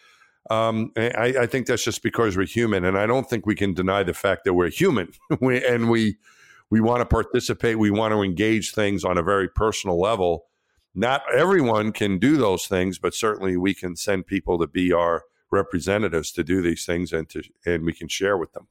[0.51, 2.85] um, I, I, think that's just because we're human.
[2.85, 6.17] And I don't think we can deny the fact that we're human we, and we,
[6.71, 7.79] we want to participate.
[7.79, 10.47] We want to engage things on a very personal level.
[10.95, 15.25] Not everyone can do those things, but certainly we can send people to be our
[15.51, 18.69] representatives to do these things and to, and we can share with them.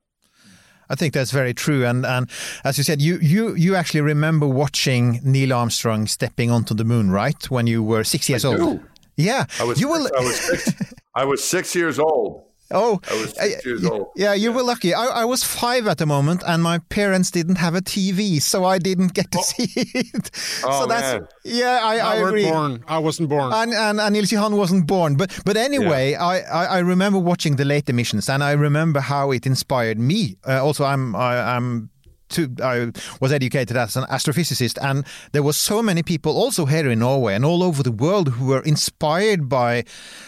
[0.89, 2.29] I think that's very true, and and
[2.63, 7.11] as you said, you you you actually remember watching Neil Armstrong stepping onto the moon,
[7.11, 7.49] right?
[7.49, 8.57] When you were six years I old.
[8.57, 8.85] Do.
[9.17, 9.79] Yeah, I was.
[9.79, 10.09] You will.
[10.17, 10.83] I was six.
[11.15, 12.43] I was six years old.
[12.71, 14.08] Oh, I was six years old.
[14.15, 14.93] Yeah, you were lucky.
[14.93, 18.65] I, I, was five at the moment, and my parents didn't have a TV, so
[18.65, 19.41] I didn't get to oh.
[19.41, 20.32] see it.
[20.63, 21.28] Oh, so that's man.
[21.43, 22.49] yeah, I, I, I agree.
[22.49, 22.84] Born.
[22.88, 25.15] I wasn't born, and and, and Nils Johan wasn't born.
[25.15, 26.25] But but anyway, yeah.
[26.25, 30.38] I, I, I remember watching the late missions, and I remember how it inspired me.
[30.47, 31.91] Uh, also, I'm I, I'm
[32.30, 36.89] to, I was educated as an astrophysicist, and there were so many people also here
[36.89, 39.84] in Norway and all over the world who were inspired by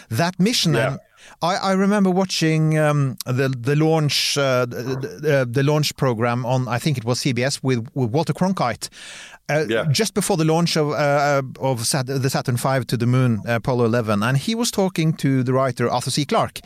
[0.08, 0.74] that mission.
[0.74, 0.92] Yeah.
[0.92, 1.00] And
[1.42, 6.78] I, I remember watching um, the the launch uh, the, the, launch program on I
[6.78, 8.88] think it was CBS with, with Walter Cronkite.
[9.50, 9.86] Uh, yeah.
[9.90, 13.54] Just before the launch of uh, of Sat- the Saturn V to the moon, uh,
[13.54, 16.26] Apollo 11, and he was talking to the writer Arthur C.
[16.26, 16.60] Clarke,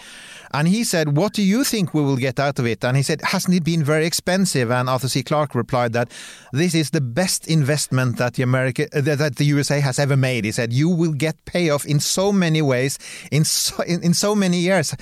[0.52, 3.04] and he said, "What do you think we will get out of it?" And he
[3.04, 5.22] said, "Hasn't it been very expensive?" And Arthur C.
[5.22, 6.10] Clarke replied that
[6.52, 10.44] this is the best investment that the America uh, that the USA has ever made.
[10.44, 12.98] He said, "You will get payoff in so many ways,
[13.30, 14.92] in so, in, in so many years."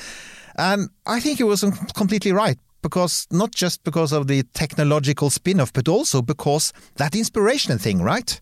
[0.56, 1.64] And I think he was
[1.94, 7.78] completely right because not just because of the technological spin-off, but also because that inspiration
[7.78, 8.40] thing, right?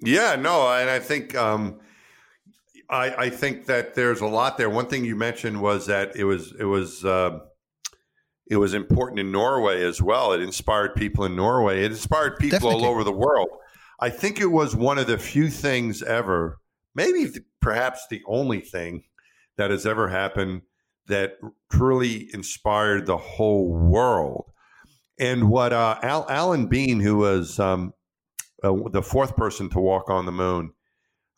[0.00, 1.80] Yeah, no, and I think um,
[2.90, 4.68] I, I, think that there's a lot there.
[4.68, 7.38] One thing you mentioned was that it was it was uh,
[8.48, 10.32] it was important in Norway as well.
[10.32, 11.84] It inspired people in Norway.
[11.84, 12.84] It inspired people Definitely.
[12.84, 13.48] all over the world.
[14.00, 16.58] I think it was one of the few things ever,
[16.94, 19.04] maybe perhaps the only thing
[19.56, 20.62] that has ever happened
[21.12, 21.38] that
[21.70, 24.50] truly inspired the whole world.
[25.18, 27.92] And what uh, Al, Alan Bean, who was um,
[28.62, 30.72] uh, the fourth person to walk on the moon,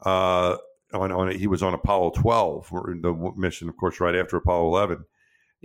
[0.04, 0.56] uh,
[0.92, 2.70] on, on he was on Apollo 12,
[3.02, 5.04] the mission, of course, right after Apollo 11.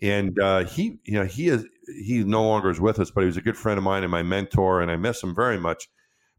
[0.01, 3.27] And uh, he, you know, he is he no longer is with us, but he
[3.27, 5.87] was a good friend of mine and my mentor, and I miss him very much.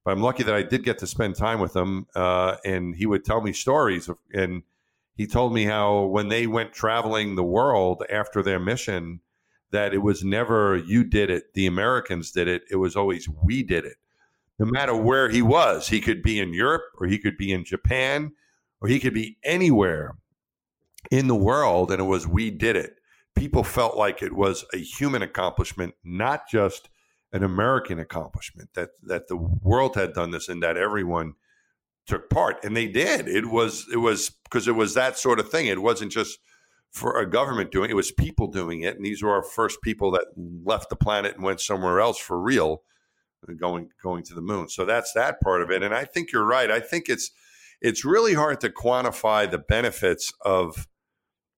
[0.04, 3.06] But I'm lucky that I did get to spend time with him, uh, and he
[3.06, 4.62] would tell me stories of, and
[5.20, 9.20] he told me how when they went traveling the world after their mission,
[9.70, 12.62] that it was never you did it, the Americans did it.
[12.70, 13.98] It was always we did it.
[14.58, 17.66] No matter where he was, he could be in Europe or he could be in
[17.66, 18.32] Japan
[18.80, 20.16] or he could be anywhere
[21.10, 22.96] in the world, and it was we did it.
[23.34, 26.88] People felt like it was a human accomplishment, not just
[27.30, 28.70] an American accomplishment.
[28.72, 31.34] That that the world had done this, and that everyone
[32.06, 33.28] took part, and they did.
[33.28, 35.66] It was it was because it was that sort of thing.
[35.66, 36.38] It wasn't just
[36.90, 39.82] for a government doing it; it was people doing it, and these were our first
[39.82, 42.82] people that left the planet and went somewhere else for real,
[43.58, 44.68] going going to the moon.
[44.68, 45.82] So that's that part of it.
[45.82, 46.70] And I think you're right.
[46.70, 47.30] I think it's
[47.80, 50.86] it's really hard to quantify the benefits of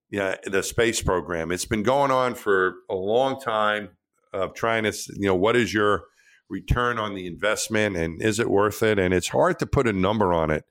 [0.09, 1.51] yeah, the space program.
[1.51, 3.89] It's been going on for a long time.
[4.33, 6.05] of trying to, you know, what is your
[6.53, 8.99] return on the investment and is it worth it?
[8.99, 10.63] And it's hard to put a number on it.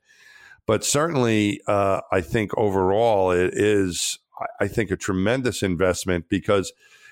[0.65, 4.17] But certainly, uh, I think overall it is,
[4.61, 6.71] I think, a tremendous investment because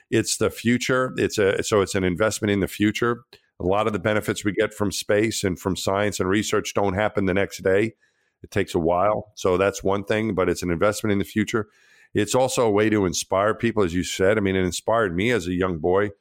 [0.09, 1.13] it's the future.
[1.17, 3.25] It's a so it's an investment in the future.
[3.59, 6.95] A lot of the benefits we get from space and from science and research don't
[6.95, 7.93] happen the next day.
[8.41, 9.33] It takes a while.
[9.35, 11.67] So that's one thing, but it's an investment in the future.
[12.13, 14.37] It's also a way to inspire people, as you said.
[14.37, 16.11] I mean, it inspired me as a young boy,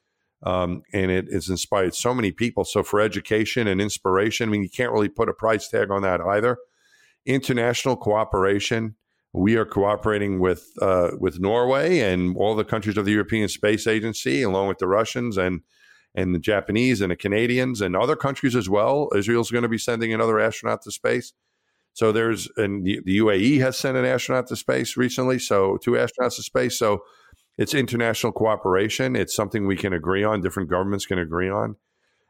[0.43, 2.65] um, and it has inspired so many people.
[2.65, 6.03] So for education and inspiration, I mean, you can't really put a price tag on
[6.03, 6.59] that either.
[7.27, 8.97] International cooperation.
[9.33, 13.87] We are cooperating with uh, with Norway and all the countries of the European Space
[13.87, 15.61] Agency, along with the Russians and
[16.15, 19.09] and the Japanese and the Canadians and other countries as well.
[19.15, 21.33] Israel's going to be sending another astronaut to space.
[21.93, 25.39] So there's and the, the UAE has sent an astronaut to space recently.
[25.39, 26.79] So two astronauts to space.
[26.79, 27.03] So
[27.61, 29.15] it's international cooperation.
[29.15, 30.41] It's something we can agree on.
[30.41, 31.77] Different governments can agree on.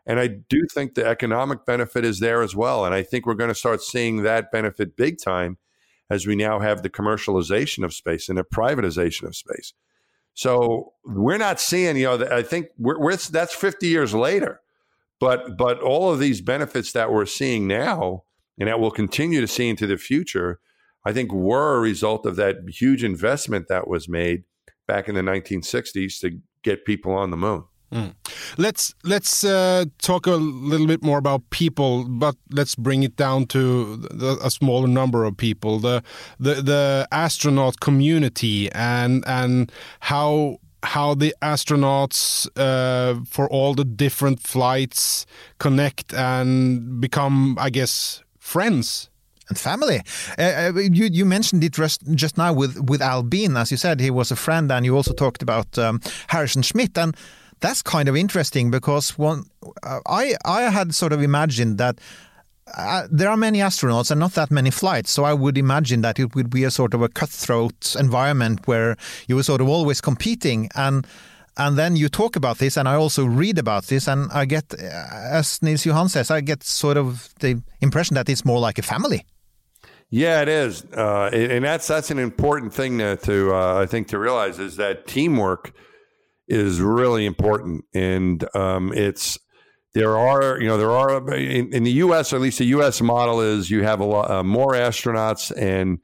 [0.05, 2.85] And I do think the economic benefit is there as well.
[2.85, 5.59] And I think we're going to start seeing that benefit big time
[6.11, 9.73] as we now have the commercialization of space and the privatization of space.
[10.35, 14.61] So we're not seeing, you know, I think we're, we're, that's 50 years later.
[15.21, 18.25] But but all of these benefits that we're seeing now
[18.59, 20.59] and that we'll continue to see into the future,
[21.05, 24.43] I think were a result of that huge investment that was made
[24.91, 26.29] back in the 1960s to
[26.63, 27.63] get people on the moon.
[27.93, 28.15] Mm.
[28.57, 30.37] Let's let's uh, talk a
[30.71, 35.25] little bit more about people, but let's bring it down to the, a smaller number
[35.25, 35.81] of people.
[35.81, 36.03] The
[36.39, 44.41] the the astronaut community and and how how the astronauts uh, for all the different
[44.41, 45.27] flights
[45.59, 49.11] connect and become, I guess, friends
[49.51, 50.01] and family.
[50.39, 53.77] Uh, uh, you, you mentioned it just, just now with, with Al Bean, as you
[53.77, 56.97] said, he was a friend, and you also talked about um, Harrison Schmitt.
[56.97, 57.15] And
[57.61, 59.45] that's kind of interesting because one,
[59.83, 61.99] uh, I, I had sort of imagined that
[62.77, 66.19] uh, there are many astronauts and not that many flights, so I would imagine that
[66.19, 70.01] it would be a sort of a cutthroat environment where you were sort of always
[70.01, 70.69] competing.
[70.77, 71.07] And
[71.57, 74.73] and then you talk about this, and I also read about this, and I get,
[74.73, 74.87] uh,
[75.33, 78.83] as Nils Johan says, I get sort of the impression that it's more like a
[78.83, 79.27] family.
[80.11, 84.09] Yeah, it is, uh, and that's that's an important thing to, to uh, I think
[84.09, 85.73] to realize is that teamwork
[86.49, 89.39] is really important, and um, it's
[89.95, 92.33] there are you know there are in, in, the U.S.
[92.33, 93.01] or at least the U.S.
[93.01, 96.01] model is you have a lot uh, more astronauts and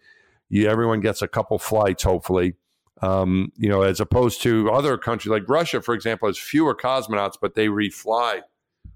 [0.49, 2.55] you, everyone gets a couple flights hopefully
[3.03, 7.35] um, you know, as opposed to other countries like Russia, for example, has fewer cosmonauts,
[7.41, 8.41] but they refly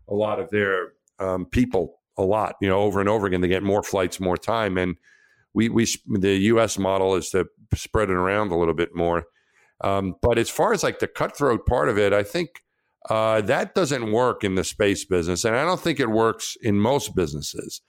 [0.08, 3.40] a lot of their um, people a lot, you know, over and over again.
[3.40, 4.96] They get more flights, more time, and
[5.54, 6.78] we we the U.S.
[6.78, 9.24] model is to spread it around a little bit more.
[9.82, 12.62] Um, but as far as like the cutthroat part of it, I think
[13.08, 16.78] uh, that doesn't work in the space business, and I don't think it works in
[16.78, 17.80] most businesses.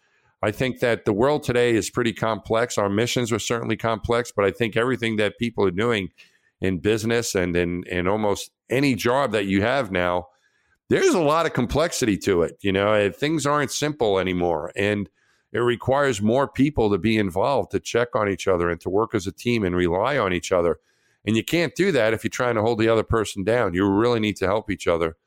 [0.43, 2.77] I think that the world today is pretty complex.
[2.77, 6.10] Our missions are certainly complex, but I think everything that people are doing
[6.60, 10.27] in business and in, in almost any job that you have now,
[10.99, 12.58] there's a lot of complexity to it.
[12.62, 14.71] You know, things aren't simple anymore.
[14.75, 15.10] And
[15.51, 19.13] it requires more people to be involved, to check on each other and to work
[19.13, 20.80] as a team and rely on each other.
[21.25, 23.73] And you can't do that if you're trying to hold the other person down.
[23.73, 25.17] You really need to help each other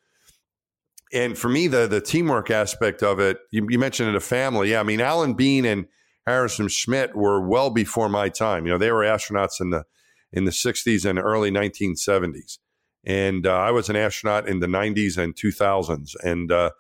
[1.15, 4.73] and for me, the the teamwork aspect of it, you, you mentioned it a family.
[4.73, 5.87] Yeah, I mean, Alan Bean and
[6.27, 8.67] Harrison Schmitt were well before my time.
[8.67, 9.85] You know, they were astronauts in the
[10.33, 12.59] in the 60s and early 1970s,
[13.07, 16.15] and uh, I was an astronaut in the 90s and 2000s.
[16.23, 16.71] And uh,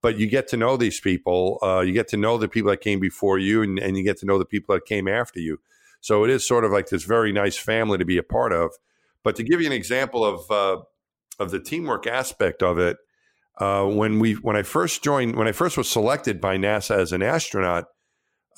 [0.00, 1.58] but you get to know these people.
[1.62, 4.18] Uh, you get to know the people that came before you, and, and you get
[4.18, 5.60] to know the people that came after you.
[6.00, 8.72] So it is sort of like this very nice family to be a part of.
[9.22, 10.82] But to give you an example of uh,
[11.38, 12.98] of the teamwork aspect of it,
[13.58, 17.12] uh, when we when I first joined when I first was selected by NASA as
[17.12, 17.86] an astronaut,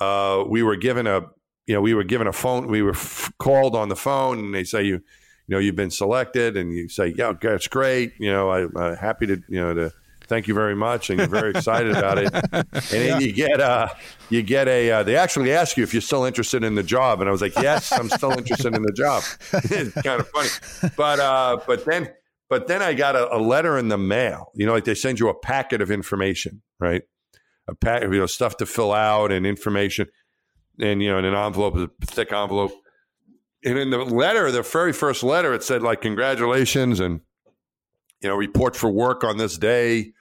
[0.01, 1.21] uh, we were given a
[1.67, 4.55] you know we were given a phone we were f- called on the phone and
[4.55, 5.01] they say you
[5.47, 8.13] you know you've been selected and you say yeah that's great.
[8.19, 9.93] You know I, am happy to you know to
[10.27, 12.33] thank you very much and you're very excited about it.
[12.53, 13.89] And then you get uh
[14.31, 17.21] you get a uh, they actually ask you if you're still interested in the job.
[17.21, 19.23] And I was like yes I'm still interested in the job.
[19.53, 20.91] It's kind of funny.
[20.97, 22.11] But uh but then
[22.49, 24.53] but then I got a, a, letter in the mail.
[24.55, 27.03] You know, like they send you a packet of information, right?
[27.69, 30.07] A pack, you know, stuff to fill out and information,
[30.81, 32.73] and you know, in an envelope, a thick envelope.
[33.65, 37.21] And in the letter, the very first letter, it said like, "Congratulations," and
[38.21, 40.13] you know, report for work on this day.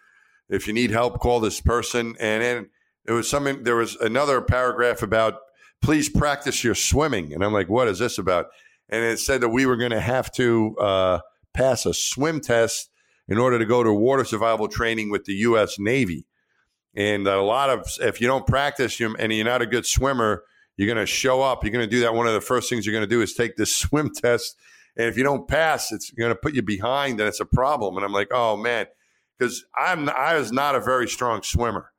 [0.49, 2.15] If you need help, call this person.
[2.19, 2.69] And then
[3.05, 3.63] there was something.
[3.63, 5.39] There was another paragraph about
[5.81, 7.33] please practice your swimming.
[7.33, 8.47] And I'm like, what is this about?
[8.89, 10.75] And it said that we were going to have to.
[10.77, 11.19] Uh,
[11.55, 12.91] pass a swim test
[13.27, 15.79] in order to go to water survival training with the U.S.
[15.79, 16.25] Navy.
[16.95, 20.43] And a lot of, if you don't practice you, and you're not a good swimmer,
[20.77, 21.63] you're going to show up.
[21.63, 22.13] You're going to do that.
[22.13, 24.57] One of the first things you're going to do is take this swim test.
[24.97, 27.97] And if you don't pass, it's going to put you behind and it's a problem.
[27.97, 28.87] And I'm like, oh man,
[29.37, 31.91] because I'm I was not a very strong swimmer.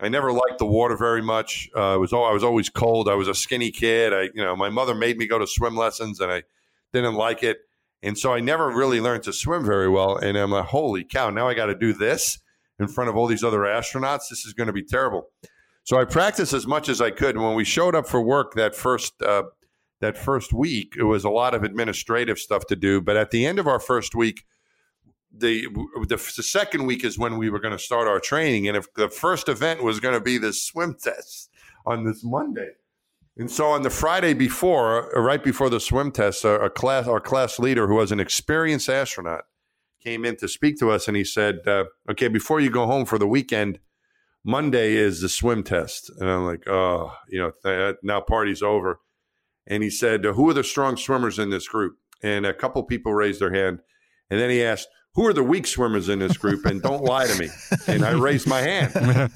[0.00, 1.70] I never liked the water very much.
[1.74, 3.08] Uh, was all, I was always cold.
[3.08, 4.12] I was a skinny kid.
[4.12, 6.42] I you know my mother made me go to swim lessons and I
[6.92, 7.60] didn't like it,
[8.02, 10.16] and so I never really learned to swim very well.
[10.16, 11.30] And I'm like, holy cow!
[11.30, 12.38] Now I got to do this
[12.80, 14.28] in front of all these other astronauts.
[14.28, 15.28] This is going to be terrible.
[15.84, 17.34] So I practiced as much as I could.
[17.34, 19.44] And when we showed up for work that first uh,
[20.00, 23.00] that first week, it was a lot of administrative stuff to do.
[23.00, 24.44] But at the end of our first week,
[25.32, 25.66] the
[26.08, 28.92] the, the second week is when we were going to start our training, and if
[28.94, 31.50] the first event was going to be this swim test
[31.86, 32.70] on this Monday.
[33.36, 37.20] And so on the Friday before, uh, right before the swim test, a class, our
[37.20, 39.44] class leader, who was an experienced astronaut,
[40.00, 43.06] came in to speak to us, and he said, uh, "Okay, before you go home
[43.06, 43.78] for the weekend,
[44.44, 49.00] Monday is the swim test." And I'm like, "Oh, you know, th- now party's over."
[49.66, 53.14] And he said, "Who are the strong swimmers in this group?" And a couple people
[53.14, 53.80] raised their hand,
[54.30, 57.26] and then he asked, "Who are the weak swimmers in this group?" And don't lie
[57.26, 57.48] to me.
[57.86, 58.92] And I raised my hand.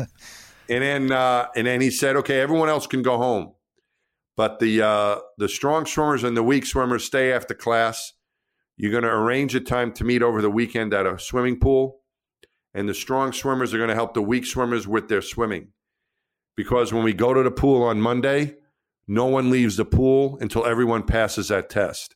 [0.69, 3.55] and then, uh, and then he said, "Okay, everyone else can go home."
[4.37, 8.13] But the uh, the strong swimmers and the weak swimmers stay after class.
[8.77, 12.01] You're going to arrange a time to meet over the weekend at a swimming pool,
[12.77, 15.69] and the strong swimmers are going to help the weak swimmers with their swimming.
[16.57, 18.57] Because when we go to the pool on Monday,
[19.09, 22.15] no one leaves the pool until everyone passes that test.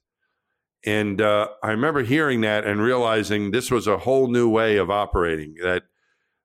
[0.84, 4.90] And uh, I remember hearing that and realizing this was a whole new way of
[4.90, 5.54] operating.
[5.62, 5.84] That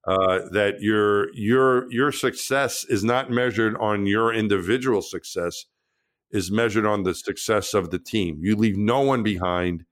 [0.07, 5.65] uh, that your your your success is not measured on your individual success,
[6.31, 8.39] is measured on the success of the team.
[8.41, 9.83] You leave no one behind.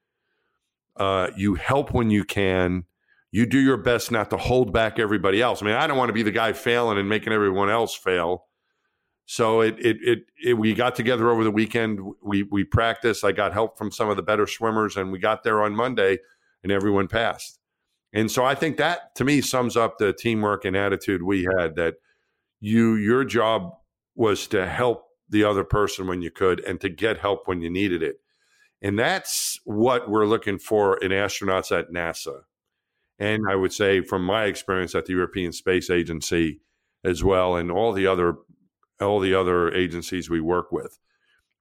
[0.95, 2.85] Uh, you help when you can.
[3.33, 5.63] You do your best not to hold back everybody else.
[5.63, 8.45] I mean, I don't want to be the guy failing and making everyone else fail.
[9.25, 11.99] So it, it it it, we got together over the weekend.
[12.21, 13.23] We we practiced.
[13.23, 16.19] I got help from some of the better swimmers, and we got there on Monday,
[16.61, 17.57] and everyone passed.
[18.13, 21.75] And so I think that to me sums up the teamwork and attitude we had.
[21.75, 21.95] That
[22.59, 23.71] you your job
[24.13, 27.71] was to help the other person when you could, and to get help when you
[27.71, 28.17] needed it.
[28.79, 32.41] And that's what we're looking for in astronauts at NASA.
[33.23, 36.59] And I would say, from my experience at the European Space Agency
[37.05, 38.35] as well, and all the other
[38.99, 40.99] all the other agencies we work with,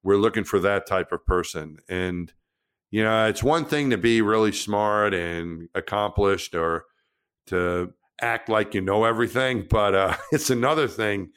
[0.03, 1.77] we're looking for that type of person.
[1.87, 2.33] And
[2.91, 6.83] you know, it's one thing to be really smart and accomplished, or
[7.47, 11.29] to act like you know everything, but uh, it's another thing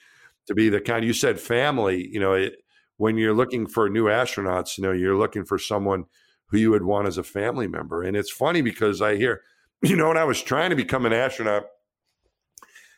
[0.49, 2.09] to be the kind you said family.
[2.11, 2.57] You know, it,
[2.97, 6.07] when you're looking for new astronauts, you know, you're looking for someone
[6.47, 8.03] who you would want as a family member.
[8.03, 9.43] And it's funny because I hear,
[9.89, 11.65] you know, when I was trying to become an astronaut,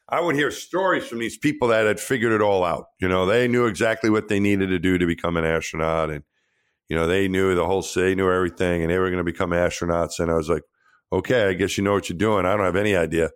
[0.09, 2.87] I would hear stories from these people that had figured it all out.
[2.99, 6.11] You know, they knew exactly what they needed to do to become an astronaut.
[6.11, 6.25] And,
[6.89, 9.51] you know, they knew the whole, they knew everything and they were going to become
[9.51, 10.19] astronauts.
[10.19, 10.63] And I was like,
[11.13, 12.47] okay, I guess you know what you're doing.
[12.47, 13.31] I don't have any idea.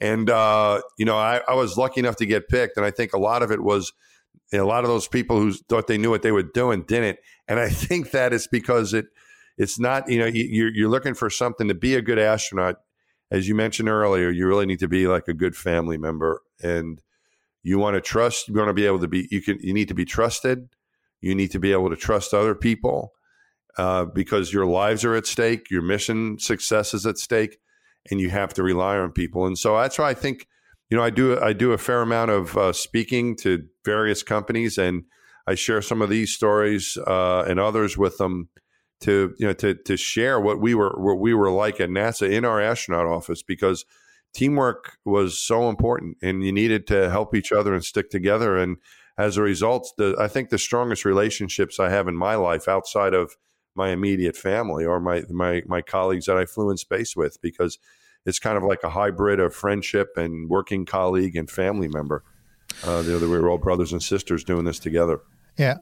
[0.00, 2.76] And, uh, you know, I, I was lucky enough to get picked.
[2.76, 3.92] And I think a lot of it was,
[4.52, 7.60] a lot of those people who thought they knew what they were doing didn't, and
[7.60, 9.06] I think that is because it
[9.56, 12.76] it's not you know you're you're looking for something to be a good astronaut.
[13.30, 17.02] As you mentioned earlier, you really need to be like a good family member, and
[17.62, 18.48] you want to trust.
[18.48, 19.28] You want to be able to be.
[19.30, 19.58] You can.
[19.60, 20.68] You need to be trusted.
[21.20, 23.12] You need to be able to trust other people
[23.76, 25.70] uh, because your lives are at stake.
[25.70, 27.58] Your mission success is at stake,
[28.10, 29.46] and you have to rely on people.
[29.46, 30.46] And so that's why I think
[30.90, 34.78] you know, I do I do a fair amount of uh, speaking to various companies,
[34.78, 35.04] and
[35.46, 38.48] I share some of these stories uh, and others with them
[39.00, 42.30] to you know to to share what we were what we were like at NASA
[42.30, 43.84] in our astronaut office because
[44.34, 48.56] teamwork was so important, and you needed to help each other and stick together.
[48.56, 48.76] And
[49.16, 53.14] as a result, the, I think the strongest relationships I have in my life outside
[53.14, 53.36] of
[53.74, 57.78] my immediate family or my my my colleagues that I flew in space with because
[58.26, 62.24] it's kind of like a hybrid of friendship and working colleague and family member.
[62.84, 65.20] Uh, the other we were all brothers and sisters doing this together.
[65.56, 65.78] Yeah.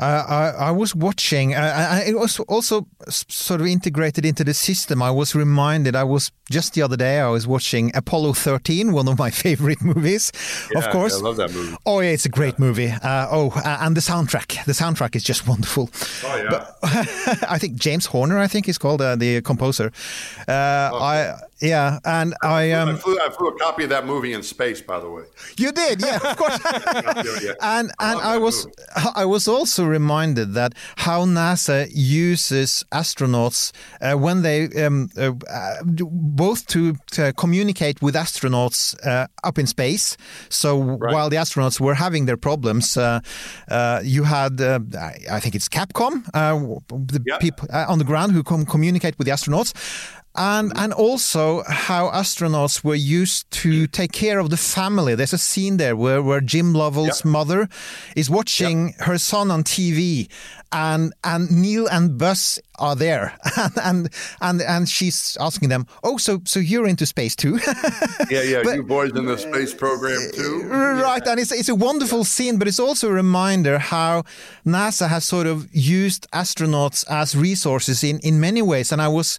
[0.00, 0.24] Uh,
[0.58, 5.00] I, I, was watching, uh, it was also sort of integrated into the system.
[5.00, 9.06] I was reminded, I was just the other day, I was watching Apollo 13, one
[9.06, 10.32] of my favorite movies,
[10.72, 11.14] yeah, of course.
[11.16, 11.76] I love that movie.
[11.86, 12.64] Oh, yeah, it's a great yeah.
[12.64, 12.90] movie.
[12.90, 14.64] Uh, oh, and the soundtrack.
[14.64, 15.88] The soundtrack is just wonderful.
[16.24, 16.48] Oh, yeah.
[16.50, 16.76] But,
[17.48, 19.92] I think James Horner, I think he's called uh, the composer.
[20.48, 24.04] Uh, oh, I Yeah, and I I um, flew, I flew a copy of that
[24.06, 25.24] movie in space, by the way.
[25.62, 26.58] you did, yeah, of course.
[27.74, 29.10] And and love I was movie.
[29.22, 30.72] I was also reminded that
[31.06, 38.14] how NASA uses astronauts uh, when they um, uh, uh, both to, to communicate with
[38.14, 40.16] astronauts uh, up in space.
[40.48, 40.76] So
[41.14, 43.20] while the astronauts were having their problems, uh,
[43.70, 46.58] uh, you had uh, I I think it's Capcom, uh,
[47.12, 47.38] the Yeah.
[47.38, 49.72] people uh, on the ground who com- communicate with the astronauts.
[50.36, 55.14] And and also how astronauts were used to take care of the family.
[55.14, 57.24] There's a scene there where, where Jim Lovell's Yep.
[57.24, 57.68] mother
[58.16, 60.28] is watching her son on TV,
[60.72, 64.08] and and Neil and Buzz are there, and and
[64.40, 67.60] and, and she's asking them, "Oh, so so you're into space too?"
[68.30, 68.74] Yeah, yeah.
[68.74, 70.68] you boys in the space program eh, too.
[70.68, 74.24] Eh, right, and it's it's a wonderful scene, but it's also a reminder how
[74.66, 78.90] NASA has sort of used astronauts as resources in in many ways.
[78.90, 79.38] And I was.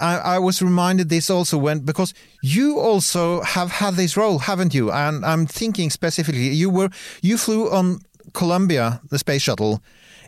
[0.00, 4.74] I, I was reminded this also when because you also have had this role, haven't
[4.74, 4.90] you?
[4.90, 6.90] And I'm thinking specifically, you were
[7.22, 8.00] you flew on
[8.32, 9.82] Columbia, the space shuttle,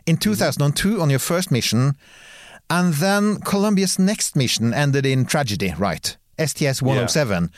[0.05, 1.95] in 2002 on your first mission,
[2.69, 6.17] and then Columbia's next mission ended in tragedy, right?
[6.37, 7.49] STS-107.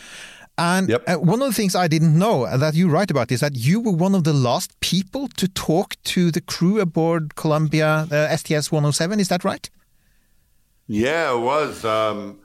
[0.58, 1.04] And Yep.
[1.08, 3.82] uh, one of the things I didn't know that you write about is that you
[3.82, 9.20] were one of the last people to talk to the crew aboard Columbia uh, STS-107.
[9.20, 9.70] Is that right?
[10.88, 11.84] Yeah, it was.
[11.84, 12.40] Um,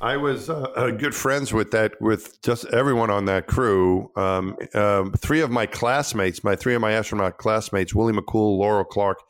[0.00, 4.10] I was uh, uh, good friends with that, with just everyone on that crew.
[4.16, 8.84] Um, um, three of my classmates, my three of my astronaut classmates, Willie McCool, Laurel
[8.84, 9.20] Clark,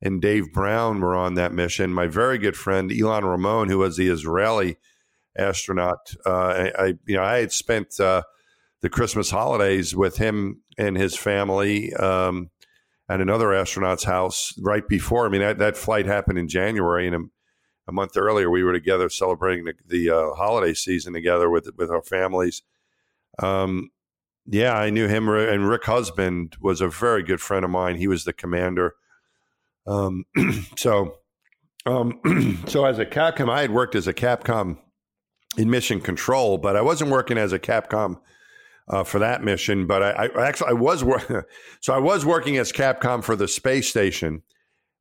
[0.00, 1.92] and Dave Brown, were on that mission.
[1.92, 4.76] My very good friend Ilan Ramon, who was the Israeli
[5.36, 8.22] astronaut, uh, I, I, you know, I had spent uh,
[8.80, 11.94] the Christmas holidays with him and his family.
[11.94, 12.50] Um,
[13.08, 15.24] at another astronaut's house right before.
[15.24, 17.30] I mean, that, that flight happened in January, and
[17.88, 21.90] a, month earlier we were together celebrating the, the uh, holiday season together with with
[21.90, 22.62] our families.
[23.42, 23.90] Um,
[24.46, 27.96] yeah, I knew him, and Rick Husband was a very good friend of mine.
[27.96, 28.94] He was the commander.
[29.86, 30.24] Um,
[30.76, 31.18] so,
[31.84, 32.20] um,
[32.66, 34.78] so as a Capcom, I had worked as a Capcom
[35.58, 38.20] in mission control, but I wasn't working as a Capcom
[38.88, 39.86] uh, for that mission.
[39.86, 41.42] But I, I actually I was working,
[41.80, 44.42] so I was working as Capcom for the space station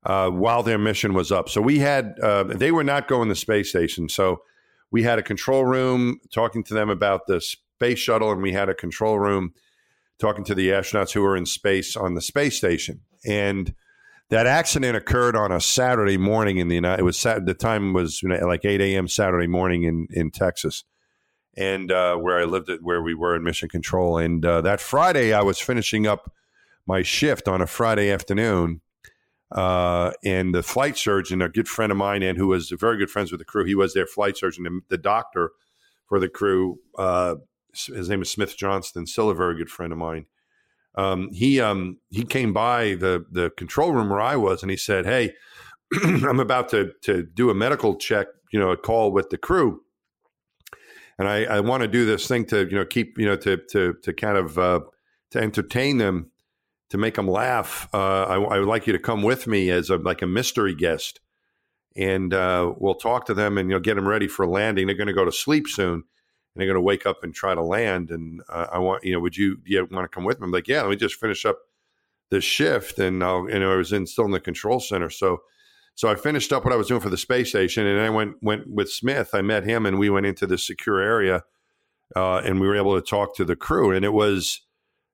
[0.07, 1.49] uh, while their mission was up.
[1.49, 4.41] So we had uh, they were not going to space station, so
[4.89, 8.69] we had a control room talking to them about the space shuttle, and we had
[8.69, 9.53] a control room
[10.17, 13.01] talking to the astronauts who were in space on the space station.
[13.25, 13.75] And
[14.29, 17.01] that accident occurred on a Saturday morning in the United.
[17.01, 19.07] It was the time was you know, like eight a.m.
[19.07, 20.85] Saturday morning in in Texas
[21.57, 24.17] and uh, where I lived at where we were in mission control.
[24.17, 26.31] And uh, that Friday, I was finishing up
[26.85, 28.81] my shift on a Friday afternoon.
[29.51, 33.09] Uh, and the flight surgeon, a good friend of mine, and who was very good
[33.09, 35.51] friends with the crew, he was their flight surgeon, and the doctor
[36.07, 36.79] for the crew.
[36.97, 37.35] Uh,
[37.71, 40.25] his name is Smith Johnston, still a very good friend of mine.
[40.95, 44.77] Um, he um, he came by the the control room where I was, and he
[44.77, 45.33] said, "Hey,
[46.03, 49.81] I'm about to to do a medical check, you know, a call with the crew."
[51.19, 53.57] and I, I want to do this thing to you know keep you know to
[53.71, 54.81] to to kind of uh,
[55.31, 56.31] to entertain them,
[56.89, 57.89] to make them laugh.
[57.93, 60.73] Uh, I, I would like you to come with me as a like a mystery
[60.73, 61.19] guest,
[61.95, 64.87] and uh, we'll talk to them and you know get them ready for landing.
[64.87, 66.03] They're going to go to sleep soon, and
[66.55, 68.11] they're going to wake up and try to land.
[68.11, 70.45] And uh, I want you know, would you you want to come with me?
[70.45, 71.59] I'm like, yeah, let me just finish up
[72.29, 75.39] this shift, and I'll you know I was in still in the control center, so.
[75.95, 78.35] So I finished up what I was doing for the space station, and I went
[78.43, 79.31] went with Smith.
[79.33, 81.43] I met him, and we went into the secure area,
[82.15, 83.91] uh, and we were able to talk to the crew.
[83.91, 84.61] And it was,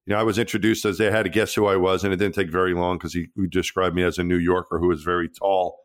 [0.06, 2.18] you know, I was introduced as they had to guess who I was, and it
[2.18, 5.04] didn't take very long because he, he described me as a New Yorker who was
[5.04, 5.80] very tall.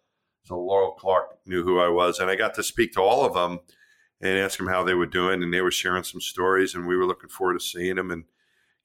[0.45, 3.35] So Laurel Clark knew who I was, and I got to speak to all of
[3.35, 3.61] them
[4.21, 6.97] and ask them how they were doing, and they were sharing some stories, and we
[6.97, 8.11] were looking forward to seeing them.
[8.11, 8.25] And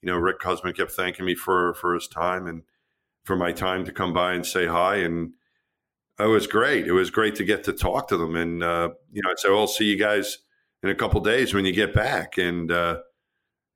[0.02, 2.62] you know, Rick Husband kept thanking me for for his time and
[3.24, 5.32] for my time to come by and say hi and
[6.18, 6.86] it was great.
[6.86, 9.48] It was great to get to talk to them, and uh, you know, I'd say,
[9.48, 10.38] "I'll see you guys
[10.82, 12.98] in a couple days when you get back." And uh,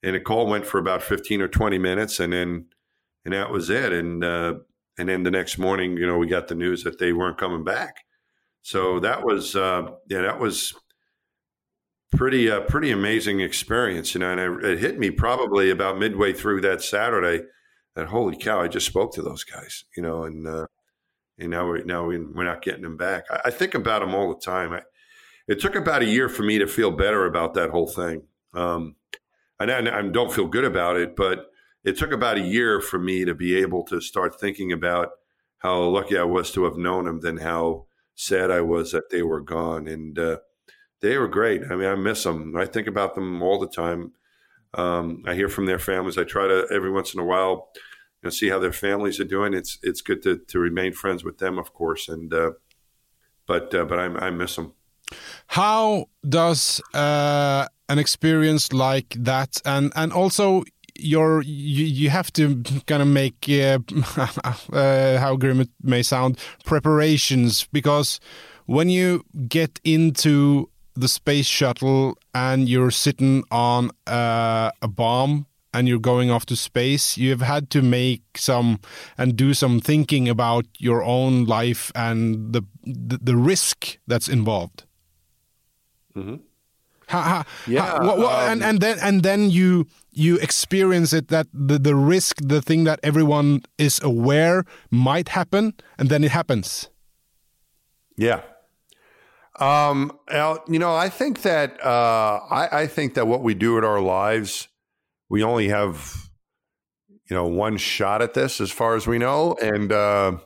[0.03, 2.67] and the call went for about fifteen or twenty minutes, and then
[3.25, 3.93] and that was it.
[3.93, 4.55] And uh,
[4.99, 7.65] and then the next morning, you know, we got the news that they weren't coming
[7.65, 8.05] back.
[8.63, 10.75] So that was uh, yeah, that was
[12.13, 14.33] pretty uh, pretty amazing experience, you know.
[14.33, 17.45] And it, it hit me probably about midway through that Saturday
[17.99, 20.67] that holy cow, I just spoke to those guys, you know, and uh,
[21.39, 23.25] and now we're now we're not getting them back.
[23.31, 24.73] I, I think about them all the time.
[24.73, 24.83] I,
[25.49, 28.23] it took about a year for me to feel better about that whole thing.
[28.55, 28.95] Um,
[29.61, 31.51] and I, I don't feel good about it, but
[31.85, 35.11] it took about a year for me to be able to start thinking about
[35.59, 39.23] how lucky I was to have known them, than how sad I was that they
[39.23, 39.89] were gone.
[39.89, 40.39] And uh,
[41.01, 41.63] they were great.
[41.71, 42.57] I mean, I miss them.
[42.57, 44.13] I think about them all the time.
[44.75, 46.19] Um, I hear from their families.
[46.19, 47.81] I try to every once in a while, you
[48.25, 49.55] know, see how their families are doing.
[49.55, 52.09] It's it's good to, to remain friends with them, of course.
[52.09, 52.53] And uh,
[53.47, 54.75] but uh, but I, I miss them.
[55.49, 60.65] How does uh, an experience like that, and and also
[60.99, 63.79] your you, you have to kind of make uh,
[64.73, 68.21] uh, how grim it may sound preparations because
[68.67, 75.87] when you get into the space shuttle and you're sitting on uh, a bomb and
[75.87, 78.81] you're going off to space, you've had to make some
[79.17, 84.85] and do some thinking about your own life and the the, the risk that's involved.
[86.19, 86.37] Mm-hmm.
[87.07, 91.17] How, how, Yeah, how- what- what- um, and and then and then you you experience
[91.17, 96.25] it that the the risk, the thing that everyone is aware might happen, and then
[96.25, 96.91] it happens.
[98.17, 98.41] Yeah.
[99.61, 100.13] Um,
[100.69, 104.01] you know, I think that uh, I, I think that what we do in our
[104.01, 104.69] lives,
[105.29, 106.15] we only have,
[107.29, 110.39] you know, one shot at this, as far as we know, and uh,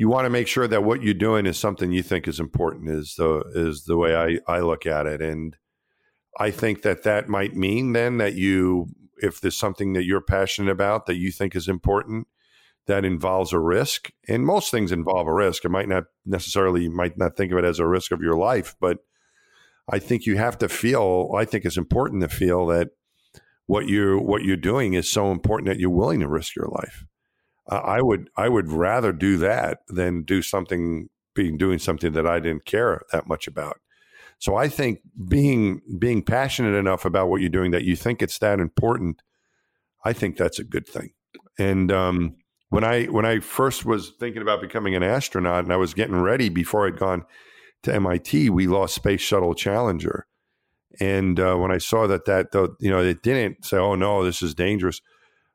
[0.00, 2.88] you want to make sure that what you're doing is something you think is important.
[2.88, 5.54] Is the is the way I I look at it, and
[6.38, 8.86] I think that that might mean then that you,
[9.18, 12.28] if there's something that you're passionate about that you think is important,
[12.86, 14.10] that involves a risk.
[14.26, 15.66] And most things involve a risk.
[15.66, 18.36] It might not necessarily you might not think of it as a risk of your
[18.36, 18.98] life but
[19.90, 22.88] i think you have to feel i think it's important to feel that
[23.66, 27.04] what you what you're doing is so important that you're willing to risk your life
[27.76, 32.40] i would i would rather do that than do something being doing something that i
[32.40, 33.78] didn't care that much about.
[34.38, 38.38] So i think being being passionate enough about what you're doing that you think it's
[38.38, 39.22] that important
[40.04, 41.10] i think that's a good thing.
[41.58, 42.36] And um
[42.70, 46.20] when I when I first was thinking about becoming an astronaut and I was getting
[46.20, 47.24] ready before I'd gone
[47.82, 50.26] to MIT, we lost Space Shuttle Challenger,
[51.00, 54.40] and uh, when I saw that that you know it didn't say, "Oh no, this
[54.40, 55.00] is dangerous,"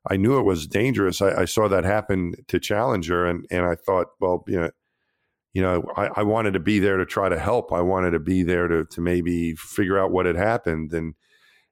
[0.08, 1.22] I knew it was dangerous.
[1.22, 4.70] I, I saw that happen to Challenger, and and I thought, well, you know.
[5.54, 7.72] You know, I, I wanted to be there to try to help.
[7.72, 11.16] I wanted to be there to, to maybe figure out what had happened, and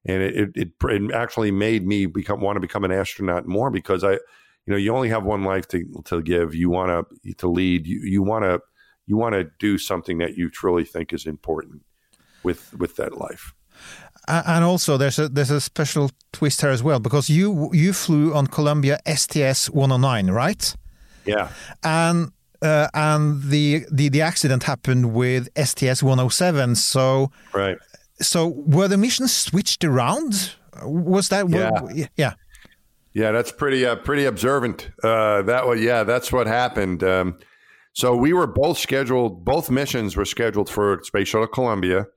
[0.05, 4.03] and it, it it actually made me become want to become an astronaut more because
[4.03, 4.19] I you
[4.67, 8.01] know you only have one life to to give you want to to lead you
[8.03, 8.61] you want to
[9.05, 11.83] you want to do something that you truly think is important
[12.43, 13.53] with with that life
[14.27, 18.33] And also, there's a there's a special twist here as well because you you flew
[18.33, 20.75] on Columbia STS 109, right?
[21.25, 21.49] yeah
[21.83, 26.75] And uh, and the, the the accident happened with STS 107.
[26.75, 27.77] So right
[28.21, 30.55] so were the missions switched around?
[30.83, 32.07] Was that Yeah.
[32.15, 32.33] yeah
[33.13, 37.37] yeah that's pretty uh, pretty observant uh that was yeah that's what happened um
[37.93, 42.07] so we were both scheduled both missions were scheduled for space shuttle columbia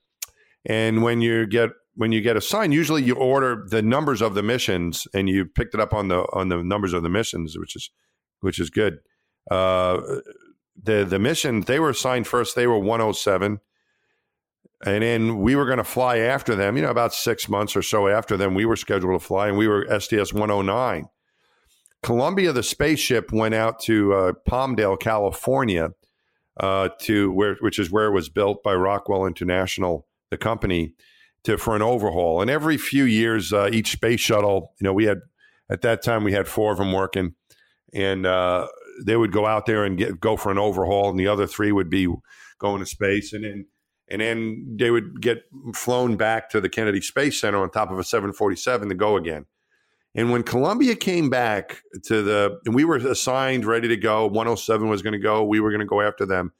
[0.66, 4.42] and when you get when you get assigned usually you order the numbers of the
[4.42, 7.74] missions and you picked it up on the on the numbers of the missions which
[7.74, 7.90] is
[8.40, 8.98] which is good.
[9.50, 10.00] Uh
[10.80, 13.60] the the mission they were assigned first they were 107
[14.84, 17.82] and then we were going to fly after them you know about six months or
[17.82, 21.06] so after them we were scheduled to fly and we were sts 109
[22.02, 25.90] columbia the spaceship went out to uh, palmdale california
[26.58, 30.94] uh, to where which is where it was built by rockwell international the company
[31.44, 35.04] to for an overhaul and every few years uh, each space shuttle you know we
[35.04, 35.18] had
[35.70, 37.34] at that time we had four of them working
[37.92, 38.66] and uh,
[39.04, 41.72] they would go out there and get go for an overhaul, and the other three
[41.72, 42.08] would be
[42.58, 43.66] going to space, and then
[44.08, 47.98] and then they would get flown back to the Kennedy Space Center on top of
[47.98, 49.46] a 747 to go again.
[50.14, 54.88] And when Columbia came back to the, and we were assigned, ready to go, 107
[54.88, 56.52] was going to go, we were going to go after them.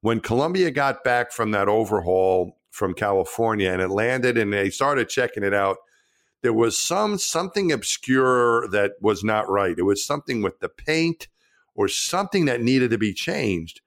[0.00, 5.08] When Columbia got back from that overhaul from California and it landed and they started
[5.08, 5.78] checking it out,
[6.42, 9.76] there was some something obscure that was not right.
[9.76, 11.28] It was something with the paint
[11.74, 13.80] or something that needed to be changed,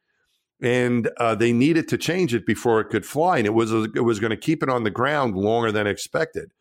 [0.61, 3.37] and uh, they needed to change it before it could fly.
[3.37, 6.51] And it was it was going to keep it on the ground longer than expected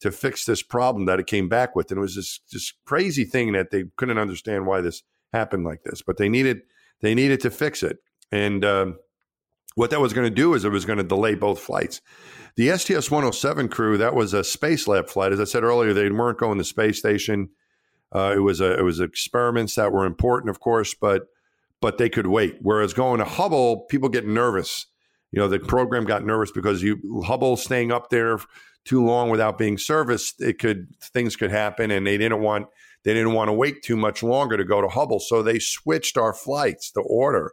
[0.00, 1.90] to fix this problem that it came back with.
[1.90, 5.02] And it was this this crazy thing that they couldn't understand why this
[5.32, 6.62] happened like this, but they needed
[7.00, 7.98] they needed to fix it.
[8.32, 8.98] And um,
[9.76, 12.00] what that was going to do is it was going to delay both flights.
[12.56, 15.32] The STS 107 crew, that was a space lab flight.
[15.32, 17.50] As I said earlier, they weren't going to the space station.
[18.10, 21.26] Uh, it was a, it was experiments that were important, of course, but
[21.82, 22.56] but they could wait.
[22.62, 24.86] Whereas going to Hubble, people get nervous.
[25.30, 28.38] You know, the program got nervous because you Hubble staying up there
[28.86, 32.68] too long without being serviced, it could things could happen, and they didn't want
[33.04, 36.16] they didn't want to wait too much longer to go to Hubble, so they switched
[36.16, 37.52] our flights, the order,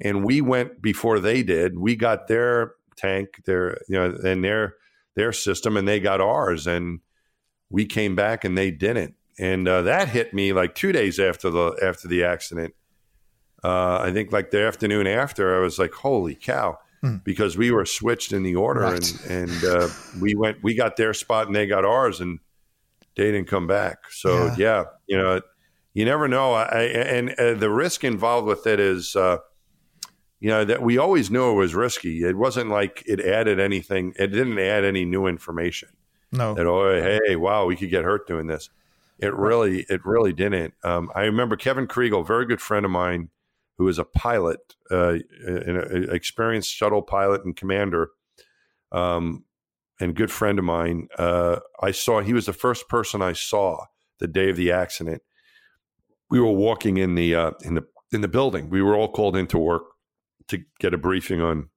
[0.00, 1.78] and we went before they did.
[1.78, 4.74] We got their tank, their you know, and their
[5.16, 7.00] their system, and they got ours, and
[7.68, 11.50] we came back and they didn't, and uh, that hit me like two days after
[11.50, 12.74] the after the accident.
[13.62, 16.78] Uh, I think like the afternoon after, I was like, "Holy cow!"
[17.24, 19.22] Because we were switched in the order, Right.
[19.26, 19.88] and and uh,
[20.20, 22.38] we went, we got their spot, and they got ours, and
[23.16, 24.10] they didn't come back.
[24.10, 24.54] So Yeah.
[24.58, 25.40] yeah, you know,
[25.94, 26.52] you never know.
[26.52, 29.38] I, I and uh, the risk involved with it is, uh,
[30.40, 32.24] you know, that we always knew it was risky.
[32.24, 34.14] It wasn't like it added anything.
[34.18, 35.90] It didn't add any new information.
[36.32, 36.54] No.
[36.54, 38.70] That oh, hey, wow, we could get hurt doing this.
[39.18, 40.72] It really, it really didn't.
[40.82, 43.28] Um, I remember Kevin Kregel, very good friend of mine,
[43.76, 44.60] who is a pilot,
[44.90, 48.10] uh, an an experienced shuttle pilot and commander,
[48.92, 49.44] um,
[50.00, 51.08] and good friend of mine.
[51.18, 53.84] Uh, I saw he was the first person I saw
[54.20, 55.22] the day of the accident.
[56.30, 58.70] We were walking in the uh, in the in the building.
[58.70, 59.89] We were all called into work
[60.50, 61.68] to get a briefing on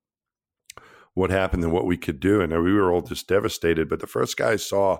[1.13, 3.87] what happened and what we could do, and we were all just devastated.
[3.87, 4.97] But the first guy I saw,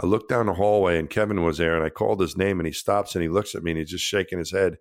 [0.00, 2.66] I looked down the hallway and Kevin was there, and I called his name, and
[2.66, 4.78] he stops and he looks at me and he's just shaking his head,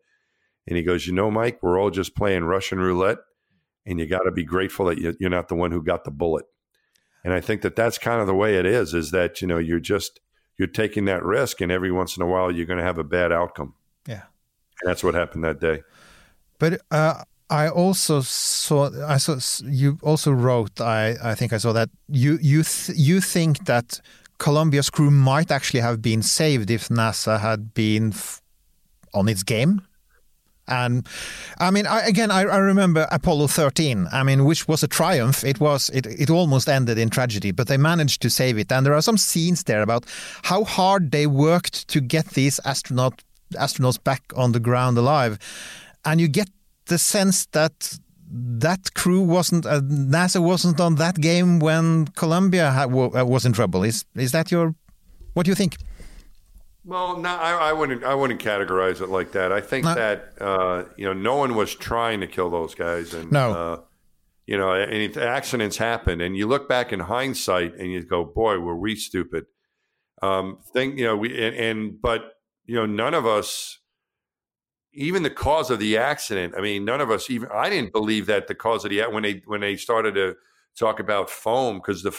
[0.67, 3.19] and he goes, "You know, Mike, we're all just playing Russian roulette,
[3.86, 6.11] and you got to be grateful that you- you're not the one who got the
[6.11, 6.45] bullet."
[7.23, 8.93] And I think that that's kind of the way it is.
[8.93, 10.19] Is that you know you're just
[10.57, 13.03] you're taking that risk, and every once in a while you're going to have a
[13.03, 13.75] bad outcome.
[14.07, 14.23] Yeah.
[14.81, 15.84] And that's what happened that day.
[16.59, 17.23] But uh,
[17.53, 18.89] I also saw.
[19.07, 20.81] I saw you also wrote.
[20.81, 24.01] I I think I saw that you you th- you think that
[24.39, 28.13] Columbia's crew might actually have been saved if NASA had been
[29.13, 29.81] on its game.
[30.67, 31.07] And
[31.59, 34.07] I mean, I, again, I, I remember Apollo 13.
[34.11, 35.43] I mean, which was a triumph.
[35.43, 35.91] It was.
[35.93, 38.71] It, it almost ended in tragedy, but they managed to save it.
[38.71, 40.05] And there are some scenes there about
[40.43, 43.23] how hard they worked to get these astronaut
[43.53, 45.37] astronauts back on the ground alive,
[46.03, 46.49] and you get
[46.86, 47.99] the sense that
[48.59, 52.88] that crew wasn't uh, NASA wasn't on that game when Columbia uh,
[53.25, 53.84] was in trouble.
[53.84, 54.73] Is is that your?
[55.34, 55.77] What do you think?
[56.86, 58.03] Well, no, I, I wouldn't.
[58.03, 59.51] I wouldn't categorize it like that.
[59.51, 59.93] I think No.
[59.95, 63.51] that uh, you know, no one was trying to kill those guys, and No.
[63.53, 63.77] uh,
[64.45, 68.59] you know, and accidents happen, and you look back in hindsight, and you go, "Boy,
[68.59, 69.45] were we stupid."
[70.21, 72.21] Um, think you know, we and, and but
[72.65, 73.79] you know, none of us,
[74.93, 76.53] even the cause of the accident.
[76.57, 77.49] I mean, none of us even.
[77.53, 80.35] I didn't believe that the cause of the when they when they started to
[80.77, 82.11] talk about foam because the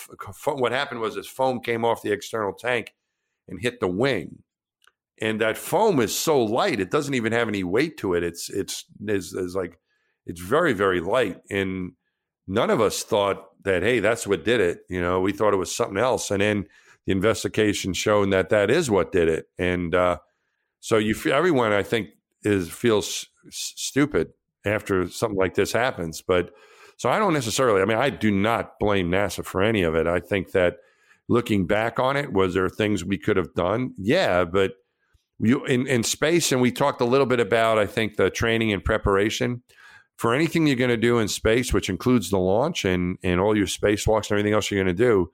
[0.54, 2.94] what happened was this foam came off the external tank
[3.48, 4.38] and hit the wing
[5.20, 8.50] and that foam is so light it doesn't even have any weight to it it's
[8.50, 9.78] it's is like
[10.26, 11.92] it's very very light and
[12.46, 15.58] none of us thought that hey that's what did it you know we thought it
[15.58, 16.64] was something else and then
[17.06, 20.16] the investigation showing that that is what did it and uh,
[20.80, 22.08] so you everyone i think
[22.44, 24.28] is feels stupid
[24.64, 26.50] after something like this happens but
[26.96, 30.06] so i don't necessarily i mean i do not blame nasa for any of it.
[30.06, 30.76] I think that
[31.28, 33.94] looking back on it was there things we could have done?
[33.96, 34.72] Yeah but
[35.40, 38.72] you in, in space and we talked a little bit about i think the training
[38.72, 39.62] and preparation.
[40.16, 43.56] For anything you're going to do in space which includes the launch and and all
[43.56, 45.30] your spacewalks and everything else you're going to do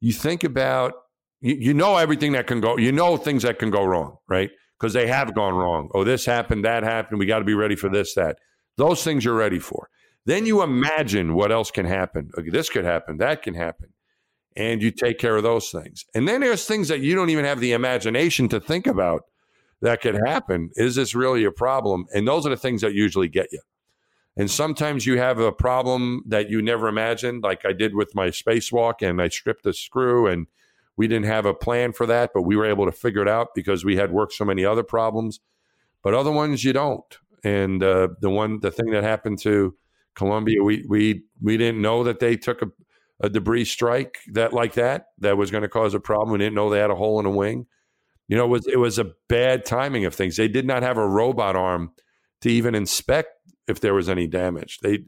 [0.00, 0.94] you think about
[1.40, 4.50] you, you know everything that can go you know things that can go wrong right
[4.78, 7.76] because they have gone wrong oh this happened that happened we got to be ready
[7.76, 8.38] for this that
[8.76, 9.88] those things you're ready for
[10.26, 13.88] then you imagine what else can happen okay, this could happen that can happen
[14.58, 16.04] and you take care of those things.
[16.14, 19.22] And then there's things that you don't even have the imagination to think about
[19.80, 20.70] that could happen.
[20.74, 22.06] Is this really a problem?
[22.12, 23.60] And those are the things that usually get you.
[24.36, 28.28] And sometimes you have a problem that you never imagined, like I did with my
[28.28, 30.48] spacewalk, and I stripped a screw, and
[30.98, 33.54] we didn't have a plan for that, but we were able to figure it out
[33.54, 35.40] because we had worked so many other problems.
[36.02, 37.18] But other ones you don't.
[37.42, 39.74] And uh, the one, the thing that happened to
[40.14, 42.66] Columbia, we we we didn't know that they took a
[43.20, 46.32] a debris strike that like that that was going to cause a problem.
[46.32, 47.66] We didn't know they had a hole in a wing.
[48.28, 50.36] You know, it was it was a bad timing of things.
[50.36, 51.92] They did not have a robot arm
[52.42, 53.30] to even inspect
[53.66, 54.78] if there was any damage.
[54.82, 55.04] They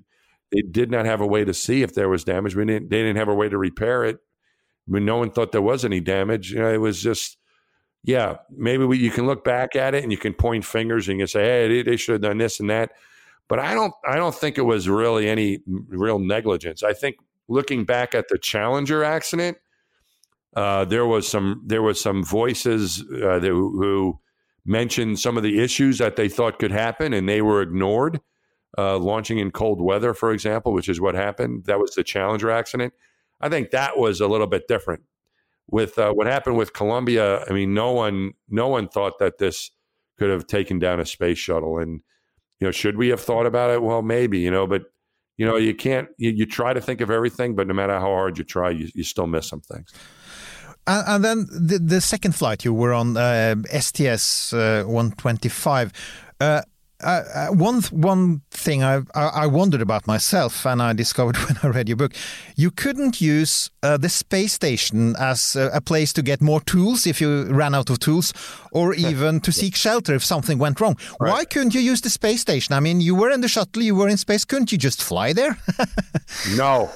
[0.50, 2.56] they did not have a way to see if there was damage.
[2.56, 4.18] We didn't they didn't have a way to repair it.
[4.86, 7.36] When no one thought there was any damage, you know, it was just
[8.02, 8.36] yeah.
[8.50, 11.22] Maybe we, you can look back at it and you can point fingers and you
[11.22, 12.92] can say, hey, they, they should have done this and that.
[13.48, 16.82] But I don't I don't think it was really any real negligence.
[16.82, 17.16] I think
[17.48, 19.58] looking back at the Challenger accident,
[20.54, 24.18] uh, there was some there was some voices uh, that, who
[24.64, 28.20] mentioned some of the issues that they thought could happen, and they were ignored.
[28.78, 31.64] Uh, launching in cold weather, for example, which is what happened.
[31.64, 32.94] That was the Challenger accident.
[33.40, 35.02] I think that was a little bit different.
[35.68, 39.70] With uh, what happened with Columbia, I mean, no one no one thought that this
[40.18, 41.78] could have taken down a space shuttle.
[41.78, 42.00] And
[42.58, 43.82] you know, should we have thought about it?
[43.82, 44.38] Well, maybe.
[44.40, 44.82] You know, but
[45.36, 46.08] you know, you can't.
[46.18, 48.88] You, you try to think of everything, but no matter how hard you try, you,
[48.94, 49.92] you still miss some things.
[50.86, 55.92] And, then the, the second flight you were on uh, STS uh, 125.
[57.02, 61.68] Uh, one one thing I, I, I wondered about myself, and I discovered when I
[61.68, 62.12] read your book,
[62.56, 67.06] you couldn't use uh, the space station as a, a place to get more tools
[67.06, 68.32] if you ran out of tools,
[68.72, 70.96] or even to seek shelter if something went wrong.
[71.18, 72.74] Why couldn't you use the space station?
[72.74, 74.44] I mean, you were in the shuttle, you were in space.
[74.44, 75.56] Couldn't you just fly there?
[76.56, 76.90] No,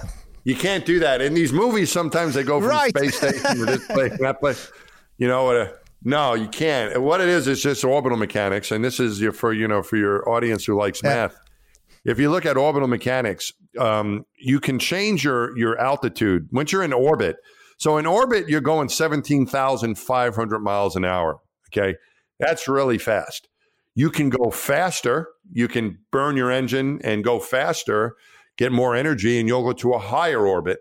[0.44, 1.20] you can't do that.
[1.20, 2.96] In these movies, sometimes they go from Right.
[2.96, 4.70] space station to this place, that place.
[5.18, 5.83] You know what?
[6.04, 7.00] No, you can't.
[7.02, 9.96] What it is is just orbital mechanics, and this is your, for you know for
[9.96, 11.10] your audience who likes Yeah.
[11.14, 11.36] math.
[12.04, 16.82] If you look at orbital mechanics, um, you can change your your altitude once you're
[16.82, 17.36] in orbit.
[17.78, 21.40] So in orbit, you're going seventeen thousand five hundred miles an hour.
[21.72, 21.96] Okay,
[22.38, 23.48] that's really fast.
[23.94, 25.28] You can go faster.
[25.50, 28.16] You can burn your engine and go faster,
[28.58, 30.80] get more energy, and you'll go to a higher orbit.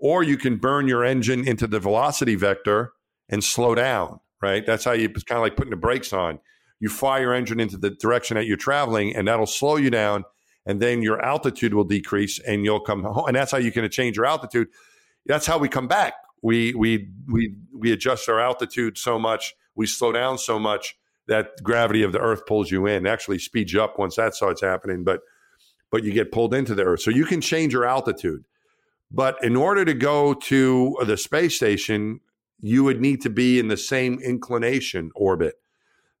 [0.00, 2.92] Or you can burn your engine into the velocity vector
[3.28, 4.66] and slow down, right?
[4.66, 6.40] That's how you, it's kind of like putting the brakes on.
[6.80, 10.24] You fire your engine into the direction that you're traveling, and that'll slow you down.
[10.66, 13.26] And then your altitude will decrease, and you'll come home.
[13.28, 14.68] And that's how you can change your altitude.
[15.26, 16.14] That's how we come back.
[16.42, 20.96] We we we we adjust our altitude so much, we slow down so much
[21.28, 23.06] that gravity of the Earth pulls you in.
[23.06, 25.20] Actually, speeds you up once that starts happening, but
[25.90, 27.00] but you get pulled into the Earth.
[27.00, 28.44] So you can change your altitude.
[29.10, 32.20] But in order to go to the space station,
[32.62, 35.56] you would need to be in the same inclination orbit.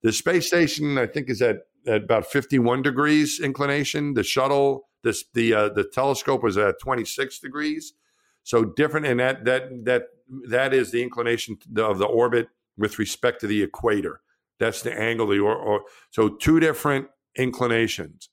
[0.02, 4.14] The space station, I think, is at, at about 51 degrees inclination.
[4.14, 7.94] The shuttle, this the uh, the telescope was at 26 degrees.
[8.42, 10.02] So different, and that that that
[10.48, 14.20] that is the inclination of the orbit with respect to the equator.
[14.58, 15.28] That's the angle.
[15.28, 18.30] The or, or so two different inclinations.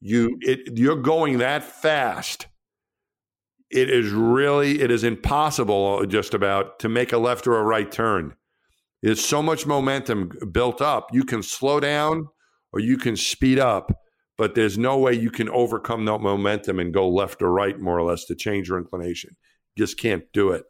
[0.00, 2.46] You it you're going that fast
[3.74, 7.90] it is really it is impossible just about to make a left or a right
[7.90, 8.34] turn.
[9.02, 11.08] There's so much momentum built up.
[11.12, 12.28] You can slow down
[12.72, 13.92] or you can speed up
[14.36, 17.98] but there's no way you can overcome that momentum and go left or right more
[17.98, 19.36] or less to change your inclination.
[19.78, 20.64] Just can't do it.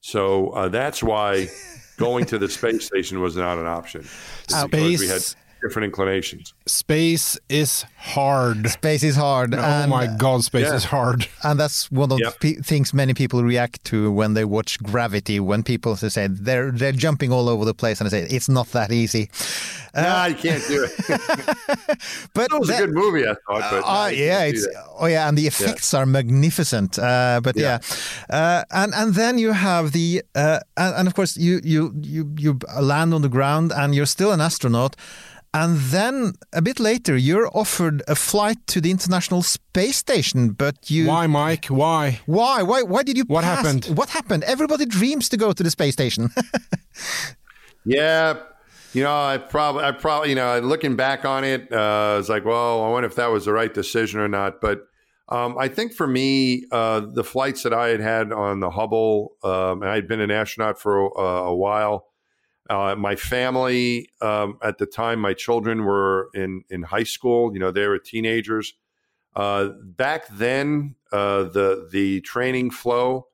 [0.00, 1.48] So uh, that's why
[1.96, 4.00] going to the space station was not an option.
[4.44, 8.68] It's because we had Space- different inclinations Space is hard.
[8.68, 9.54] Space is hard.
[9.54, 10.76] Oh and, my god, space Yeah.
[10.76, 11.26] is hard.
[11.42, 12.40] And that's one of Yep.
[12.40, 15.38] the things many people react to when they watch Gravity.
[15.40, 18.66] When people say they're they're jumping all over the place, and I say it's not
[18.72, 19.24] that easy.
[19.94, 20.92] nah, you can't do it
[22.34, 24.66] But it was that- a good movie i thought but Oh nah, you yeah, it's
[25.00, 26.98] oh yeah, and the effects are magnificent.
[26.98, 27.78] Uh, but yeah,
[28.30, 32.22] Uh, and and then you have the uh, and, and of course you you you
[32.44, 32.58] you
[32.92, 34.96] land on the ground and you're still an astronaut.
[35.54, 40.90] And then a bit later, you're offered a flight to the International Space Station, but
[40.90, 41.66] you Why, Mike?
[41.66, 42.20] Why?
[42.26, 42.62] Why?
[42.62, 42.82] Why?
[42.82, 43.24] Why did you?
[43.28, 43.96] What pass- happened?
[43.96, 44.42] What happened?
[44.44, 46.30] Everybody dreams to go to the space station.
[47.84, 48.38] Yeah,
[48.94, 52.44] you know, I probably, I probably, you know, looking back on it, uh, was like,
[52.44, 54.60] well, I wonder if that was the right decision or not.
[54.60, 54.86] But
[55.28, 59.36] um, I think for me, uh, the flights that I had had on the Hubble,
[59.42, 62.06] um, and I'd been an astronaut for a, a while.
[62.70, 67.52] Uh, my family um, at the time, my children were in in high school.
[67.52, 68.74] You know, they were teenagers.
[69.36, 73.26] Uh, back then, uh, the the training flow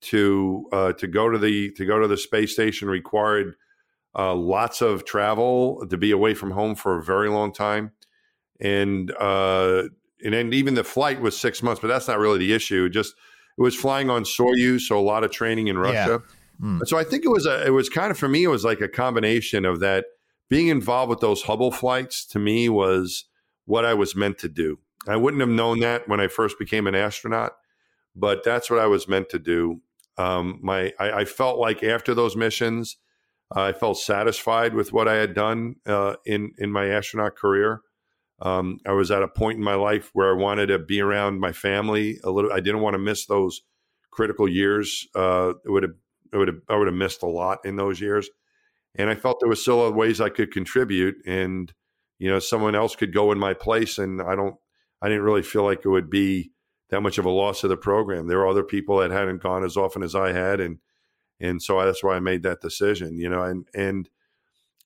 [0.00, 3.54] to uh, to go to the to go to the space station required
[4.16, 7.92] uh, lots of travel to be away from home for a very long time,
[8.60, 9.84] and uh,
[10.24, 11.80] and then even the flight was six months.
[11.80, 12.88] But that's not really the issue.
[12.88, 13.14] Just
[13.56, 16.22] it was flying on Soyuz, so a lot of training in Russia.
[16.84, 18.80] So I think it was a it was kind of for me it was like
[18.80, 20.06] a combination of that
[20.48, 23.24] being involved with those Hubble flights to me was
[23.64, 24.78] what I was meant to do.
[25.06, 27.52] I wouldn't have known that when I first became an astronaut,
[28.16, 29.80] but that's what I was meant to do.
[30.16, 32.96] Um, my I, I felt like after those missions,
[33.54, 37.82] I felt satisfied with what I had done uh, in in my astronaut career.
[38.40, 41.40] Um, I was at a point in my life where I wanted to be around
[41.40, 42.52] my family a little.
[42.52, 43.62] I didn't want to miss those
[44.10, 45.06] critical years.
[45.14, 45.94] Uh, it would have,
[46.32, 48.28] it would have, I would have missed a lot in those years,
[48.94, 51.72] and I felt there was still ways I could contribute, and
[52.18, 54.56] you know, someone else could go in my place, and I don't,
[55.00, 56.50] I didn't really feel like it would be
[56.90, 58.26] that much of a loss to the program.
[58.26, 60.78] There were other people that hadn't gone as often as I had, and
[61.40, 63.18] and so that's why I made that decision.
[63.18, 64.08] You know, and and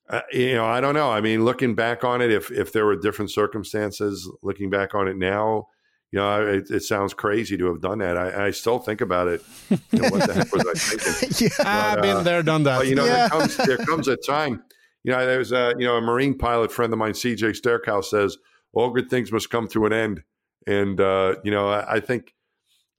[0.09, 1.11] uh, you know, I don't know.
[1.11, 5.07] I mean, looking back on it, if if there were different circumstances, looking back on
[5.07, 5.67] it now,
[6.13, 8.15] you know, it, it sounds crazy to have done that.
[8.17, 9.41] I, I still think about it.
[9.71, 11.49] You know, what the heck was I thinking?
[11.59, 11.65] yeah.
[11.67, 12.77] I've uh, been there, done that.
[12.77, 13.27] But you know, Yeah.
[13.27, 14.61] there comes there comes a time.
[15.03, 18.37] You know, there's a you know a Marine pilot friend of mine, CJ Stairhouse, says
[18.73, 20.23] all good things must come to an end,
[20.67, 22.35] And uh, you know, I, I think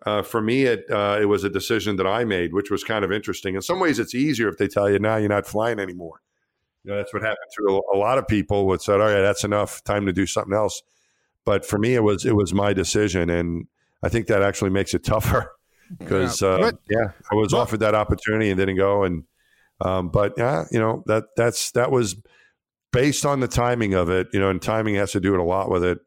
[0.04, 3.04] uh, for me, it uh, it was a decision that I made, which was kind
[3.04, 3.54] of interesting.
[3.54, 6.20] In some ways, it's easier if they tell you now you're not flying anymore.
[6.82, 8.66] You know, that's what happened to a, a lot of people.
[8.66, 9.84] Would said, "All right, that's enough.
[9.84, 10.82] Time to do something else."
[11.44, 13.66] But for me, it was it was my decision, and
[14.02, 15.52] I think that actually makes it tougher
[15.98, 16.48] because Yeah.
[16.48, 19.04] uh, yeah, I was but- offered that opportunity and didn't go.
[19.04, 19.24] And
[19.80, 22.16] um, but yeah, you know that that's that was
[22.92, 24.28] based on the timing of it.
[24.32, 25.98] You know, and timing has to do it a lot with it.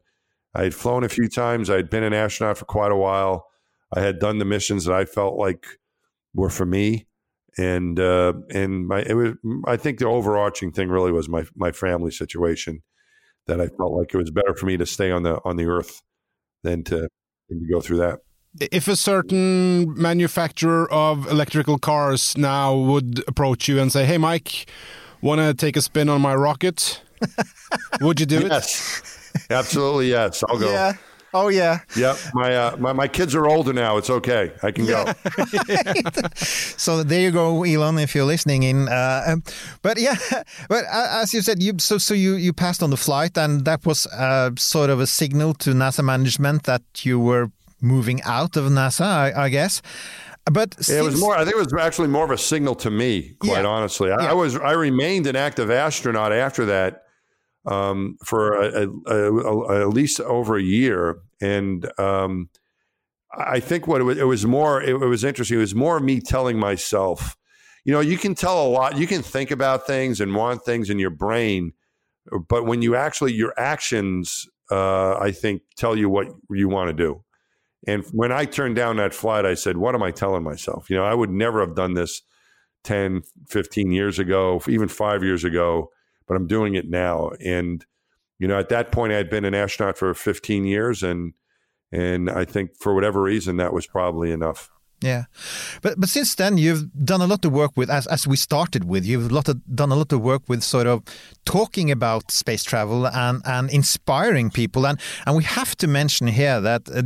[0.54, 1.70] I had flown a few times.
[1.70, 3.46] I had been an astronaut for quite a while.
[3.94, 5.66] I had done the missions that I felt like
[6.34, 7.06] were for me,
[7.56, 9.34] and uh, and my it was.
[9.66, 12.82] I think the overarching thing really was my my family situation
[13.48, 15.66] that I felt like it was better for me to stay on the on the
[15.66, 16.00] Earth
[16.62, 17.08] than to
[17.48, 18.20] than to go through that.
[18.60, 24.70] If a certain manufacturer of electrical cars now would approach you and say, "Hey, Mike,
[25.20, 27.02] want to take a spin on my rocket?"
[28.00, 28.48] would you do it?
[28.48, 30.10] Yes, absolutely.
[30.10, 30.70] Yes, I'll go.
[30.70, 30.92] Yeah.
[31.34, 31.80] Oh yeah.
[31.96, 32.16] Yep.
[32.34, 33.98] My, uh, my my kids are older now.
[33.98, 34.52] It's okay.
[34.62, 35.04] I can go.
[36.76, 38.88] So there you go, Elon, if you're listening in.
[38.88, 39.42] Uh, um,
[39.82, 40.16] but yeah,
[40.68, 43.64] but uh, as you said, you so so you you passed on the flight, and
[43.64, 47.50] that was uh, sort of a signal to NASA management that you were
[47.80, 49.82] moving out of NASA, I, I guess.
[50.50, 51.36] But It was more.
[51.36, 53.34] I think it was actually more of a signal to me.
[53.40, 53.66] Quite Yeah.
[53.66, 54.30] honestly, I, Yeah.
[54.30, 54.56] I was.
[54.56, 57.02] I remained an active astronaut after that
[57.68, 62.48] um, for at least over a year, and um,
[63.36, 64.82] I think what it was, it was more.
[64.82, 65.58] It, it was interesting.
[65.58, 67.36] It was more me telling myself.
[67.84, 68.96] You know, you can tell a lot.
[68.96, 71.72] You can think about things and want things in your brain,
[72.48, 76.94] but when you actually your actions, uh, I think, tell you what you want to
[76.94, 77.22] do.
[77.86, 80.88] And when I turned down that flight, I said, What am I telling myself?
[80.88, 82.22] You know, I would never have done this
[82.84, 85.90] 10, 15 years ago, even five years ago,
[86.28, 87.30] but I'm doing it now.
[87.44, 87.84] And,
[88.38, 91.02] you know, at that point, I'd been an astronaut for 15 years.
[91.02, 91.32] And,
[91.90, 94.70] and I think for whatever reason, that was probably enough.
[95.00, 95.26] Yeah,
[95.80, 98.82] but but since then you've done a lot of work with as as we started
[98.82, 101.04] with you've a lot of, done a lot of work with sort of
[101.44, 106.60] talking about space travel and and inspiring people and and we have to mention here
[106.60, 107.02] that uh,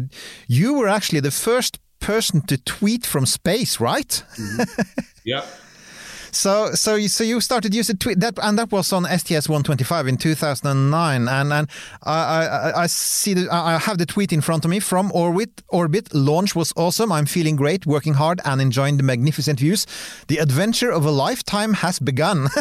[0.49, 4.23] you were actually the first person to tweet from space, right?
[5.25, 5.45] Yeah.
[6.33, 10.09] So so you so you started using tweet that and that was on STS 125
[10.09, 11.69] in 2009 and and
[12.03, 14.81] I I, I see the, I I have the tweet in front of me.
[14.81, 17.13] From Orbit Orbit launch was awesome.
[17.13, 19.87] I'm feeling great working hard and enjoying the magnificent views.
[20.29, 22.49] The adventure of a lifetime has begun.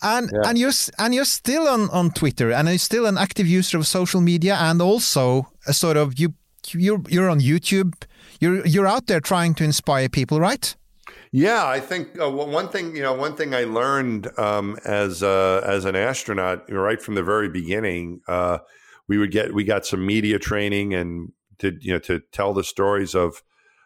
[0.00, 3.78] And and you're and you're still on on Twitter and you're still an active user
[3.78, 6.34] of social media and also a sort of you
[6.72, 7.94] you're you're on YouTube.
[8.40, 10.76] You're you're out there trying to inspire people right
[11.30, 15.62] Yeah, I think uh, one thing you know, one thing I learned um, as uh,
[15.64, 18.58] as an astronaut, right from the very beginning, uh,
[19.08, 22.64] we would get we got some media training and to you know to tell the
[22.64, 23.42] stories of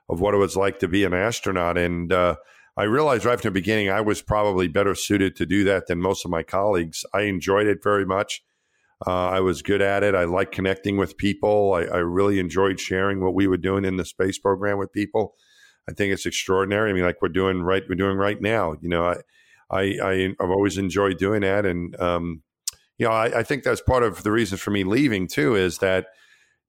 [0.08, 2.36] of what it was like to be an astronaut, and uh,
[2.76, 6.00] I realized right from the beginning I was probably better suited to do that than
[6.00, 7.04] most of my colleagues.
[7.12, 8.42] I enjoyed it very much.
[9.04, 10.14] Uh, I was good at it.
[10.14, 11.74] I liked connecting with people.
[11.74, 15.34] I, I really enjoyed sharing what we were doing in the space program with people.
[15.88, 16.90] I think it's extraordinary.
[16.90, 18.76] I mean, like we're doing right, we're doing right now.
[18.80, 19.16] You know, I,
[19.70, 22.42] I, I have always enjoyed doing that, and um,
[22.98, 25.78] you know, I, I think that's part of the reason for me leaving too is
[25.78, 26.06] that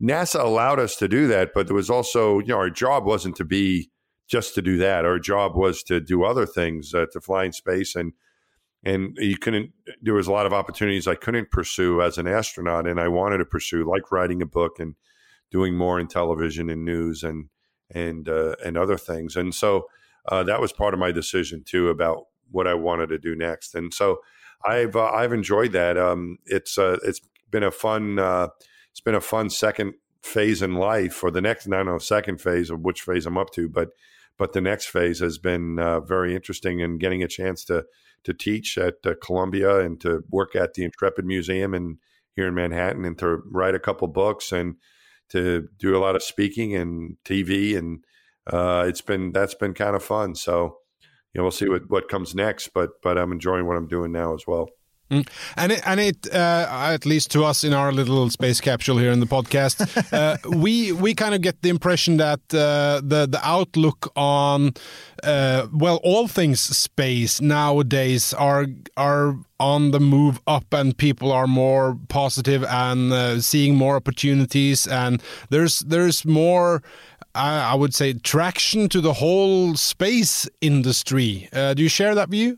[0.01, 3.35] NASA allowed us to do that, but there was also, you know, our job wasn't
[3.37, 3.91] to be
[4.27, 5.05] just to do that.
[5.05, 8.13] Our job was to do other things, uh, to fly in space, and
[8.83, 9.71] and you couldn't.
[10.01, 13.37] There was a lot of opportunities I couldn't pursue as an astronaut, and I wanted
[13.39, 14.95] to pursue, like writing a book and
[15.51, 17.45] doing more in television and news and
[17.93, 19.35] and uh, and other things.
[19.35, 19.87] And so
[20.29, 23.75] uh, that was part of my decision too about what I wanted to do next.
[23.75, 24.19] And so
[24.65, 25.97] I've uh, I've enjoyed that.
[25.97, 27.21] Um, it's uh, it's
[27.51, 28.49] been a fun uh,
[28.91, 32.41] it's been a fun second phase in life, or the next I don't know second
[32.41, 33.89] phase of which phase I'm up to, but
[34.37, 37.85] but the next phase has been uh, very interesting and getting a chance to
[38.23, 41.97] to teach at Columbia and to work at the Intrepid Museum and
[42.35, 44.75] here in Manhattan and to write a couple books and
[45.33, 48.03] to do a lot of speaking and TV and
[48.51, 50.35] uh, it's been that's been kind of fun.
[50.35, 50.77] So
[51.33, 54.11] you know we'll see what what comes next, but but I'm enjoying what I'm doing
[54.11, 54.69] now as well.
[55.57, 59.11] And it, and it uh, at least to us in our little space capsule here
[59.11, 59.75] in the podcast,
[60.11, 64.73] uh, we we kind of get the impression that uh, the the outlook on
[65.23, 68.65] uh, well all things space nowadays are
[68.97, 74.87] are on the move up, and people are more positive and uh, seeing more opportunities,
[74.87, 76.81] and there's there's more.
[77.35, 81.49] I I would say traction to the whole space industry.
[81.53, 82.57] Uh, do you share that view?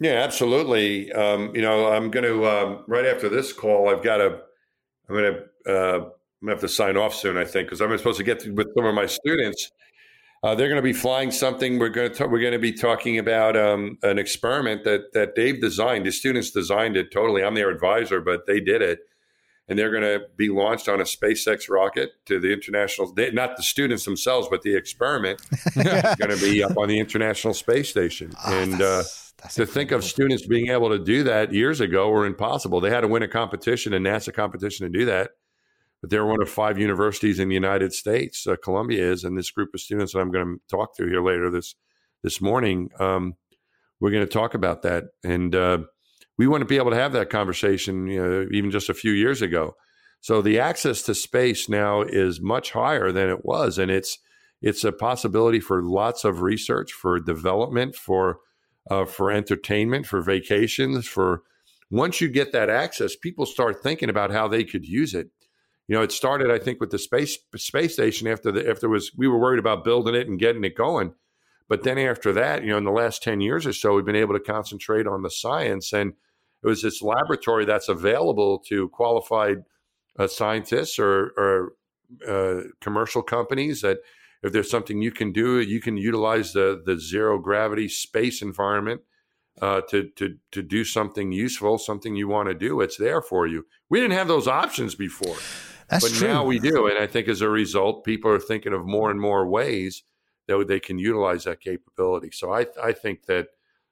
[0.00, 1.12] Yeah, absolutely.
[1.12, 3.88] Um, you know, I'm going to um, right after this call.
[3.88, 4.40] I've got a.
[5.08, 7.96] I'm going to uh, I'm gonna have to sign off soon, I think, because I'm
[7.96, 9.70] supposed to get to, with some of my students.
[10.42, 11.78] Uh, they're going to be flying something.
[11.78, 15.60] We're going to we're going to be talking about um, an experiment that that Dave
[15.60, 16.04] designed.
[16.04, 17.44] His students designed it totally.
[17.44, 19.00] I'm their advisor, but they did it,
[19.68, 23.14] and they're going to be launched on a SpaceX rocket to the international.
[23.14, 25.40] They, not the students themselves, but the experiment
[25.76, 28.32] is going to be up on the International Space Station.
[28.38, 29.04] Ah, and uh,
[29.42, 32.80] that's- to think of students being able to do that years ago were impossible.
[32.80, 35.32] They had to win a competition, a NASA competition, to do that.
[36.00, 38.46] But they're one of five universities in the United States.
[38.46, 41.22] Uh, Columbia is, and this group of students that I'm going to talk to here
[41.22, 41.74] later this
[42.22, 43.34] this morning, um,
[44.00, 45.04] we're going to talk about that.
[45.24, 45.78] And uh,
[46.38, 49.12] we want to be able to have that conversation, you know, even just a few
[49.12, 49.74] years ago.
[50.20, 54.18] So the access to space now is much higher than it was, and it's
[54.60, 58.38] it's a possibility for lots of research, for development, for
[58.90, 61.42] uh, for entertainment, for vacations, for
[61.90, 65.28] once you get that access, people start thinking about how they could use it.
[65.88, 69.12] You know, it started, I think, with the space space station after the after was
[69.16, 71.14] we were worried about building it and getting it going,
[71.68, 74.16] but then after that, you know, in the last ten years or so, we've been
[74.16, 76.14] able to concentrate on the science, and
[76.62, 79.64] it was this laboratory that's available to qualified
[80.18, 81.72] uh, scientists or, or
[82.28, 83.98] uh, commercial companies that
[84.42, 89.02] if there's something you can do, you can utilize the the zero gravity space environment
[89.60, 92.80] uh, to to to do something useful, something you want to do.
[92.80, 93.66] It's there for you.
[93.88, 95.36] We didn't have those options before,
[95.88, 96.28] That's but true.
[96.28, 96.88] now we do.
[96.88, 100.02] And I think as a result, people are thinking of more and more ways
[100.48, 102.30] that they can utilize that capability.
[102.32, 103.48] So I I think that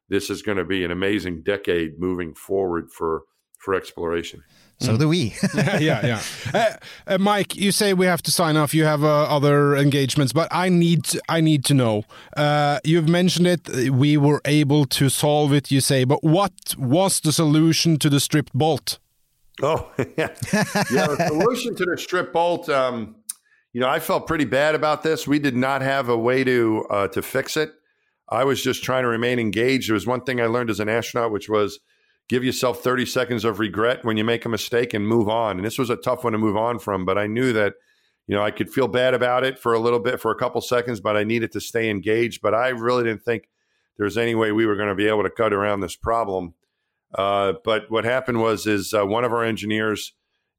[0.09, 3.23] this is going to be an amazing decade moving forward for
[3.59, 4.43] for exploration.
[4.81, 5.35] So do we.
[5.55, 6.07] yeah, yeah.
[6.07, 6.23] yeah.
[6.55, 8.75] Uh, uh, Mike, you say we have to sign off.
[8.75, 12.05] You have uh, other engagements, but I need I need to know.
[12.37, 13.91] Uh, you've mentioned it.
[13.91, 15.71] We were able to solve it.
[15.71, 18.99] You say, but what was the solution to the stripped bolt?
[19.63, 20.29] Oh, yeah.
[20.53, 21.07] yeah.
[21.07, 23.17] The solution to the strip bolt, um,
[23.73, 25.27] you know, I felt pretty bad about this.
[25.27, 27.73] We did not have a way to uh, to fix it.
[28.31, 29.89] I was just trying to remain engaged.
[29.89, 31.81] There was one thing I learned as an astronaut, which was
[32.31, 35.57] give yourself 30 seconds of regret when you make a mistake and move on.
[35.57, 37.75] And this was a tough one to move on from, but I knew that,
[38.29, 40.61] you know, I could feel bad about it for a little bit, for a couple
[40.61, 42.41] seconds, but I needed to stay engaged.
[42.41, 43.49] But I really didn't think
[43.97, 46.55] there was any way we were going to be able to cut around this problem.
[47.13, 50.13] Uh, but what happened was, is uh, one of our engineers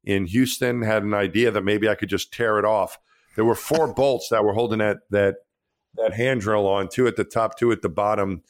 [0.04, 2.98] in Houston had an idea that maybe I could just tear it off.
[3.34, 5.36] There were four bolts that were holding that that
[5.94, 8.42] that hand drill on, two at the top, two at the bottom,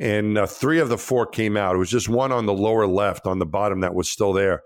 [0.00, 1.74] and uh, three of the four came out.
[1.76, 4.62] It was just one on the lower left on the bottom that was still there.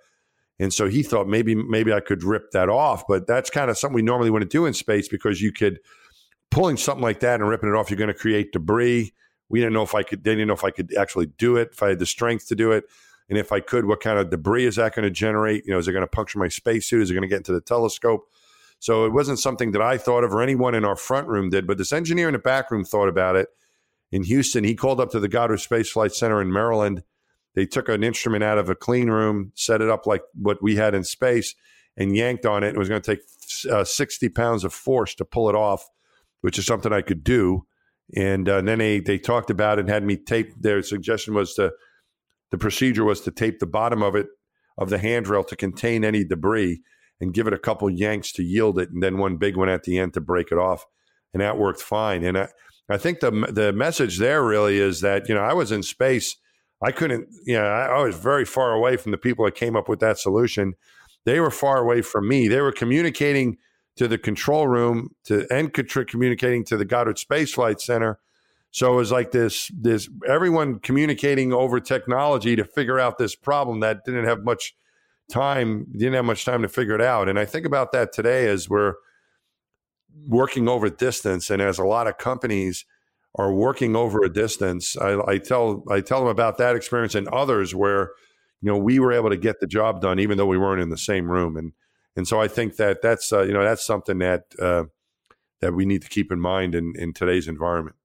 [0.60, 3.76] And so he thought maybe maybe I could rip that off, but that's kind of
[3.76, 5.80] something we normally wouldn't do in space because you could
[6.52, 9.12] pulling something like that and ripping it off, you're going to create debris.
[9.48, 10.22] We didn't know if I could.
[10.22, 12.54] They didn't know if I could actually do it, if I had the strength to
[12.54, 12.84] do it,
[13.28, 15.66] and if I could, what kind of debris is that going to generate?
[15.66, 17.02] You know, is it going to puncture my spacesuit?
[17.02, 18.28] Is it going to get into the telescope?
[18.78, 21.66] So it wasn't something that I thought of or anyone in our front room did,
[21.66, 23.48] but this engineer in the back room thought about it.
[24.14, 27.02] In Houston, he called up to the Goddard Space Flight Center in Maryland.
[27.56, 30.76] They took an instrument out of a clean room, set it up like what we
[30.76, 31.56] had in space,
[31.96, 32.76] and yanked on it.
[32.76, 33.24] It was going to take
[33.68, 35.90] uh, 60 pounds of force to pull it off,
[36.42, 37.66] which is something I could do.
[38.14, 40.52] And, uh, then they, they talked about it and had me tape.
[40.60, 41.72] Their suggestion was to,
[42.52, 44.28] the procedure was to tape the bottom of it,
[44.78, 46.82] of the handrail to contain any debris
[47.20, 49.82] and give it a couple yanks to yield it, and then one big one at
[49.82, 50.86] the end to break it off.
[51.32, 52.22] And that worked fine.
[52.22, 52.48] And I,
[52.88, 56.36] I think the the message there really is that you know I was in space.
[56.82, 59.74] I couldn't, you know, I, I was very far away from the people that came
[59.74, 60.74] up with that solution.
[61.24, 62.46] They were far away from me.
[62.46, 63.56] They were communicating
[63.96, 68.18] to the control room to and communicating to the Goddard Space Flight Center.
[68.70, 73.80] So it was like this this everyone communicating over technology to figure out this problem
[73.80, 74.74] that didn't have much
[75.30, 77.28] time, didn't have much time to figure it out.
[77.28, 78.94] And I think about that today as we're
[80.26, 82.84] working over distance and as a lot of companies
[83.36, 84.96] are working over a distance.
[84.96, 88.12] I, I tell I tell them about that experience and others where
[88.60, 90.90] you know we were able to get the job done even though we weren't in
[90.90, 91.72] the same room and
[92.16, 94.84] and so I think that that's uh, you know that's something that uh,
[95.60, 97.96] that we need to keep in mind in, in today's environment.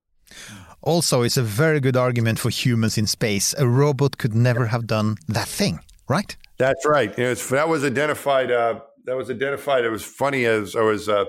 [0.81, 3.53] Also, it's a very good argument for humans in space.
[3.57, 6.37] A robot could never have done that thing, right?
[6.57, 7.15] That's right.
[7.17, 8.51] You know, that was identified.
[8.51, 9.83] Uh, that was identified.
[9.83, 11.25] It was funny as I was uh,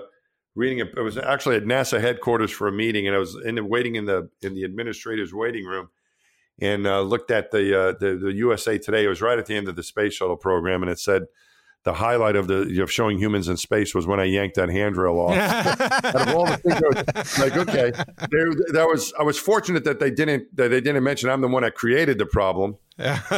[0.61, 0.81] reading.
[0.81, 3.65] A, it was actually at NASA headquarters for a meeting, and I was in the,
[3.65, 5.89] waiting in the in the administrator's waiting room,
[6.61, 9.05] and uh, looked at the, uh, the the USA Today.
[9.05, 11.25] It was right at the end of the space shuttle program, and it said
[11.83, 15.19] the highlight of the of showing humans in space was when I yanked that handrail
[15.19, 15.35] off.
[16.05, 17.91] Out of all the things, I was like, okay,
[18.31, 19.13] there, that was.
[19.19, 22.19] I was fortunate that they didn't that they didn't mention I'm the one that created
[22.19, 22.77] the problem.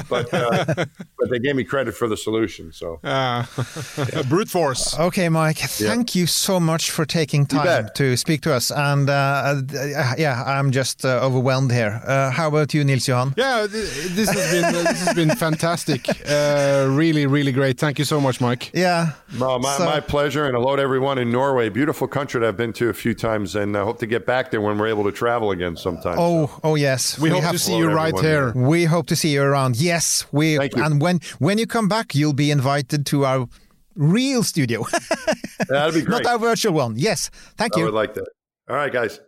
[0.08, 0.64] But uh,
[1.18, 2.72] but they gave me credit for the solution.
[2.72, 3.44] So Uh,
[4.28, 4.98] brute force.
[4.98, 8.70] Okay, Mike, thank you so much for taking time to speak to us.
[8.70, 12.00] And uh, uh, yeah, I'm just uh, overwhelmed here.
[12.06, 13.34] Uh, how about you, Nils Johan?
[13.36, 16.08] Yeah, th- this has been uh, this has been fantastic.
[16.28, 17.78] Uh, really, really great.
[17.78, 18.70] Thank you so much, Mike.
[18.74, 19.12] Yeah.
[19.38, 21.68] well, my, So- my pleasure, and hello to everyone in Norway.
[21.68, 24.50] Beautiful country that I've been to a few times, and I hope to get back
[24.50, 26.16] there when we're able to travel again sometime.
[26.18, 27.18] Oh, oh yes.
[27.18, 28.54] We, hope have to see you right everyone.
[28.54, 28.68] here.
[28.68, 29.76] We hope to see you around.
[29.76, 30.58] Yes, we.
[30.58, 33.48] And when when you come back, you'll be invited to our
[33.94, 34.84] real studio,
[35.68, 36.24] That'd be great.
[36.24, 36.94] not our virtual one.
[36.96, 37.84] Yes, thank I you.
[37.84, 38.28] I would like that.
[38.68, 39.20] All right, guys.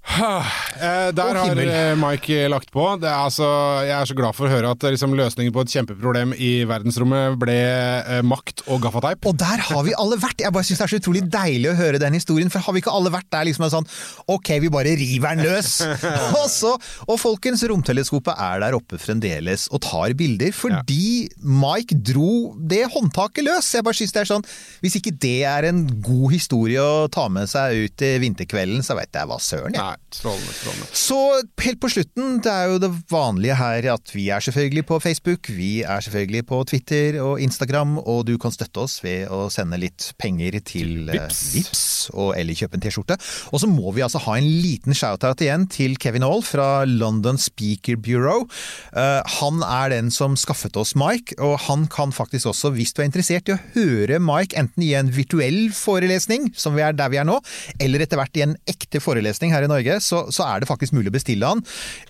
[0.80, 2.84] Eh, der har eh, Mike lagt på.
[3.00, 3.44] Det er altså,
[3.84, 6.50] jeg er så glad for å høre at eh, liksom, løsningen på et kjempeproblem i
[6.68, 9.28] verdensrommet ble eh, makt og gaffateip.
[9.28, 10.40] Og der har vi alle vært.
[10.40, 12.48] Jeg bare synes Det er så utrolig deilig å høre den historien.
[12.52, 13.88] For har vi ikke alle vært der liksom en sånn
[14.32, 15.74] Ok, vi bare river den løs!
[16.40, 16.72] og, så,
[17.04, 23.44] og folkens, romteleskopet er der oppe fremdeles og tar bilder fordi Mike dro det håndtaket
[23.50, 23.68] løs.
[23.76, 24.48] Jeg bare synes det er sånn
[24.80, 28.96] Hvis ikke det er en god historie å ta med seg ut i vinterkvelden, så
[28.96, 29.89] veit jeg hva søren, jeg.
[29.90, 30.88] Nei, strålende, strålende.
[30.94, 31.18] Så
[31.64, 35.50] helt på slutten, det er jo det vanlige her at vi er selvfølgelig på Facebook,
[35.50, 39.80] vi er selvfølgelig på Twitter og Instagram, og du kan støtte oss ved å sende
[39.80, 41.40] litt penger til eh, Vips.
[41.56, 41.84] Vips
[42.14, 43.16] og eller kjøpe en T-skjorte.
[43.50, 47.40] Og så må vi altså ha en liten shout-out igjen til Kevin Hall fra London
[47.40, 48.46] Speaker Bureau.
[48.94, 53.02] Uh, han er den som skaffet oss Mike, og han kan faktisk også, hvis du
[53.02, 57.10] er interessert i å høre Mike enten i en virtuell forelesning, som vi er der
[57.10, 57.40] vi er nå,
[57.82, 60.94] eller etter hvert i en ekte forelesning her i Norge, så, så er det faktisk
[60.96, 61.62] mulig å bestille han.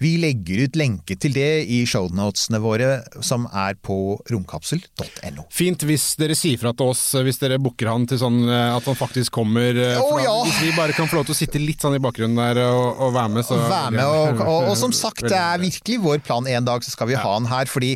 [0.03, 2.91] Vi legger ut lenke til det i shownotesene våre,
[3.25, 5.47] som er på romkapsel.no.
[5.55, 8.75] Fint hvis dere sier fra til oss eh, hvis dere booker han til sånn eh,
[8.75, 9.77] at han faktisk kommer.
[10.01, 10.35] Oh, ja.
[10.47, 13.01] Hvis vi bare kan få lov til å sitte litt sånn i bakgrunnen der og,
[13.07, 16.23] og være med, så Vær med, og, og, og som sagt, det er virkelig vår
[16.25, 17.93] plan en dag så skal vi ha han her, fordi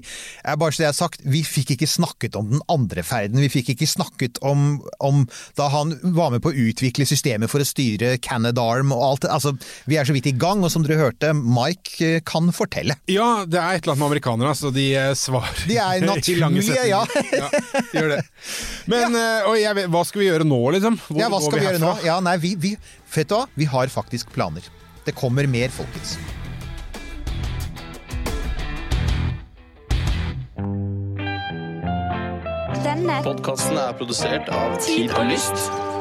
[0.61, 3.51] bare så det jeg har sagt, vi fikk ikke snakket om den andre ferden, vi
[3.53, 5.25] fikk ikke snakket om, om
[5.59, 9.33] da han var med på å utvikle systemet for å styre Canadarm og alt det,
[9.35, 9.55] altså
[9.91, 12.97] vi er så vidt i gang, og som dere hørte, Mike eh, kan fortelle.
[13.11, 16.39] Ja, det er et eller annet med amerikanere, så de eh, svarer De er i
[16.41, 17.03] lange naturlige, ja.
[17.33, 17.51] ja.
[17.75, 18.23] De gjør det.
[18.93, 19.27] Men ja.
[19.49, 21.01] og jeg hva skal vi gjøre nå, liksom?
[21.09, 21.93] Hvor Ja, hva går skal vi gjøre nå?
[22.07, 22.77] Ja, nei, vi, vi,
[23.15, 24.73] vet du hva, vi har faktisk planer.
[25.05, 26.17] Det kommer mer, folkens.
[32.85, 35.94] Denne Podkasten er produsert av Tid og Lyst.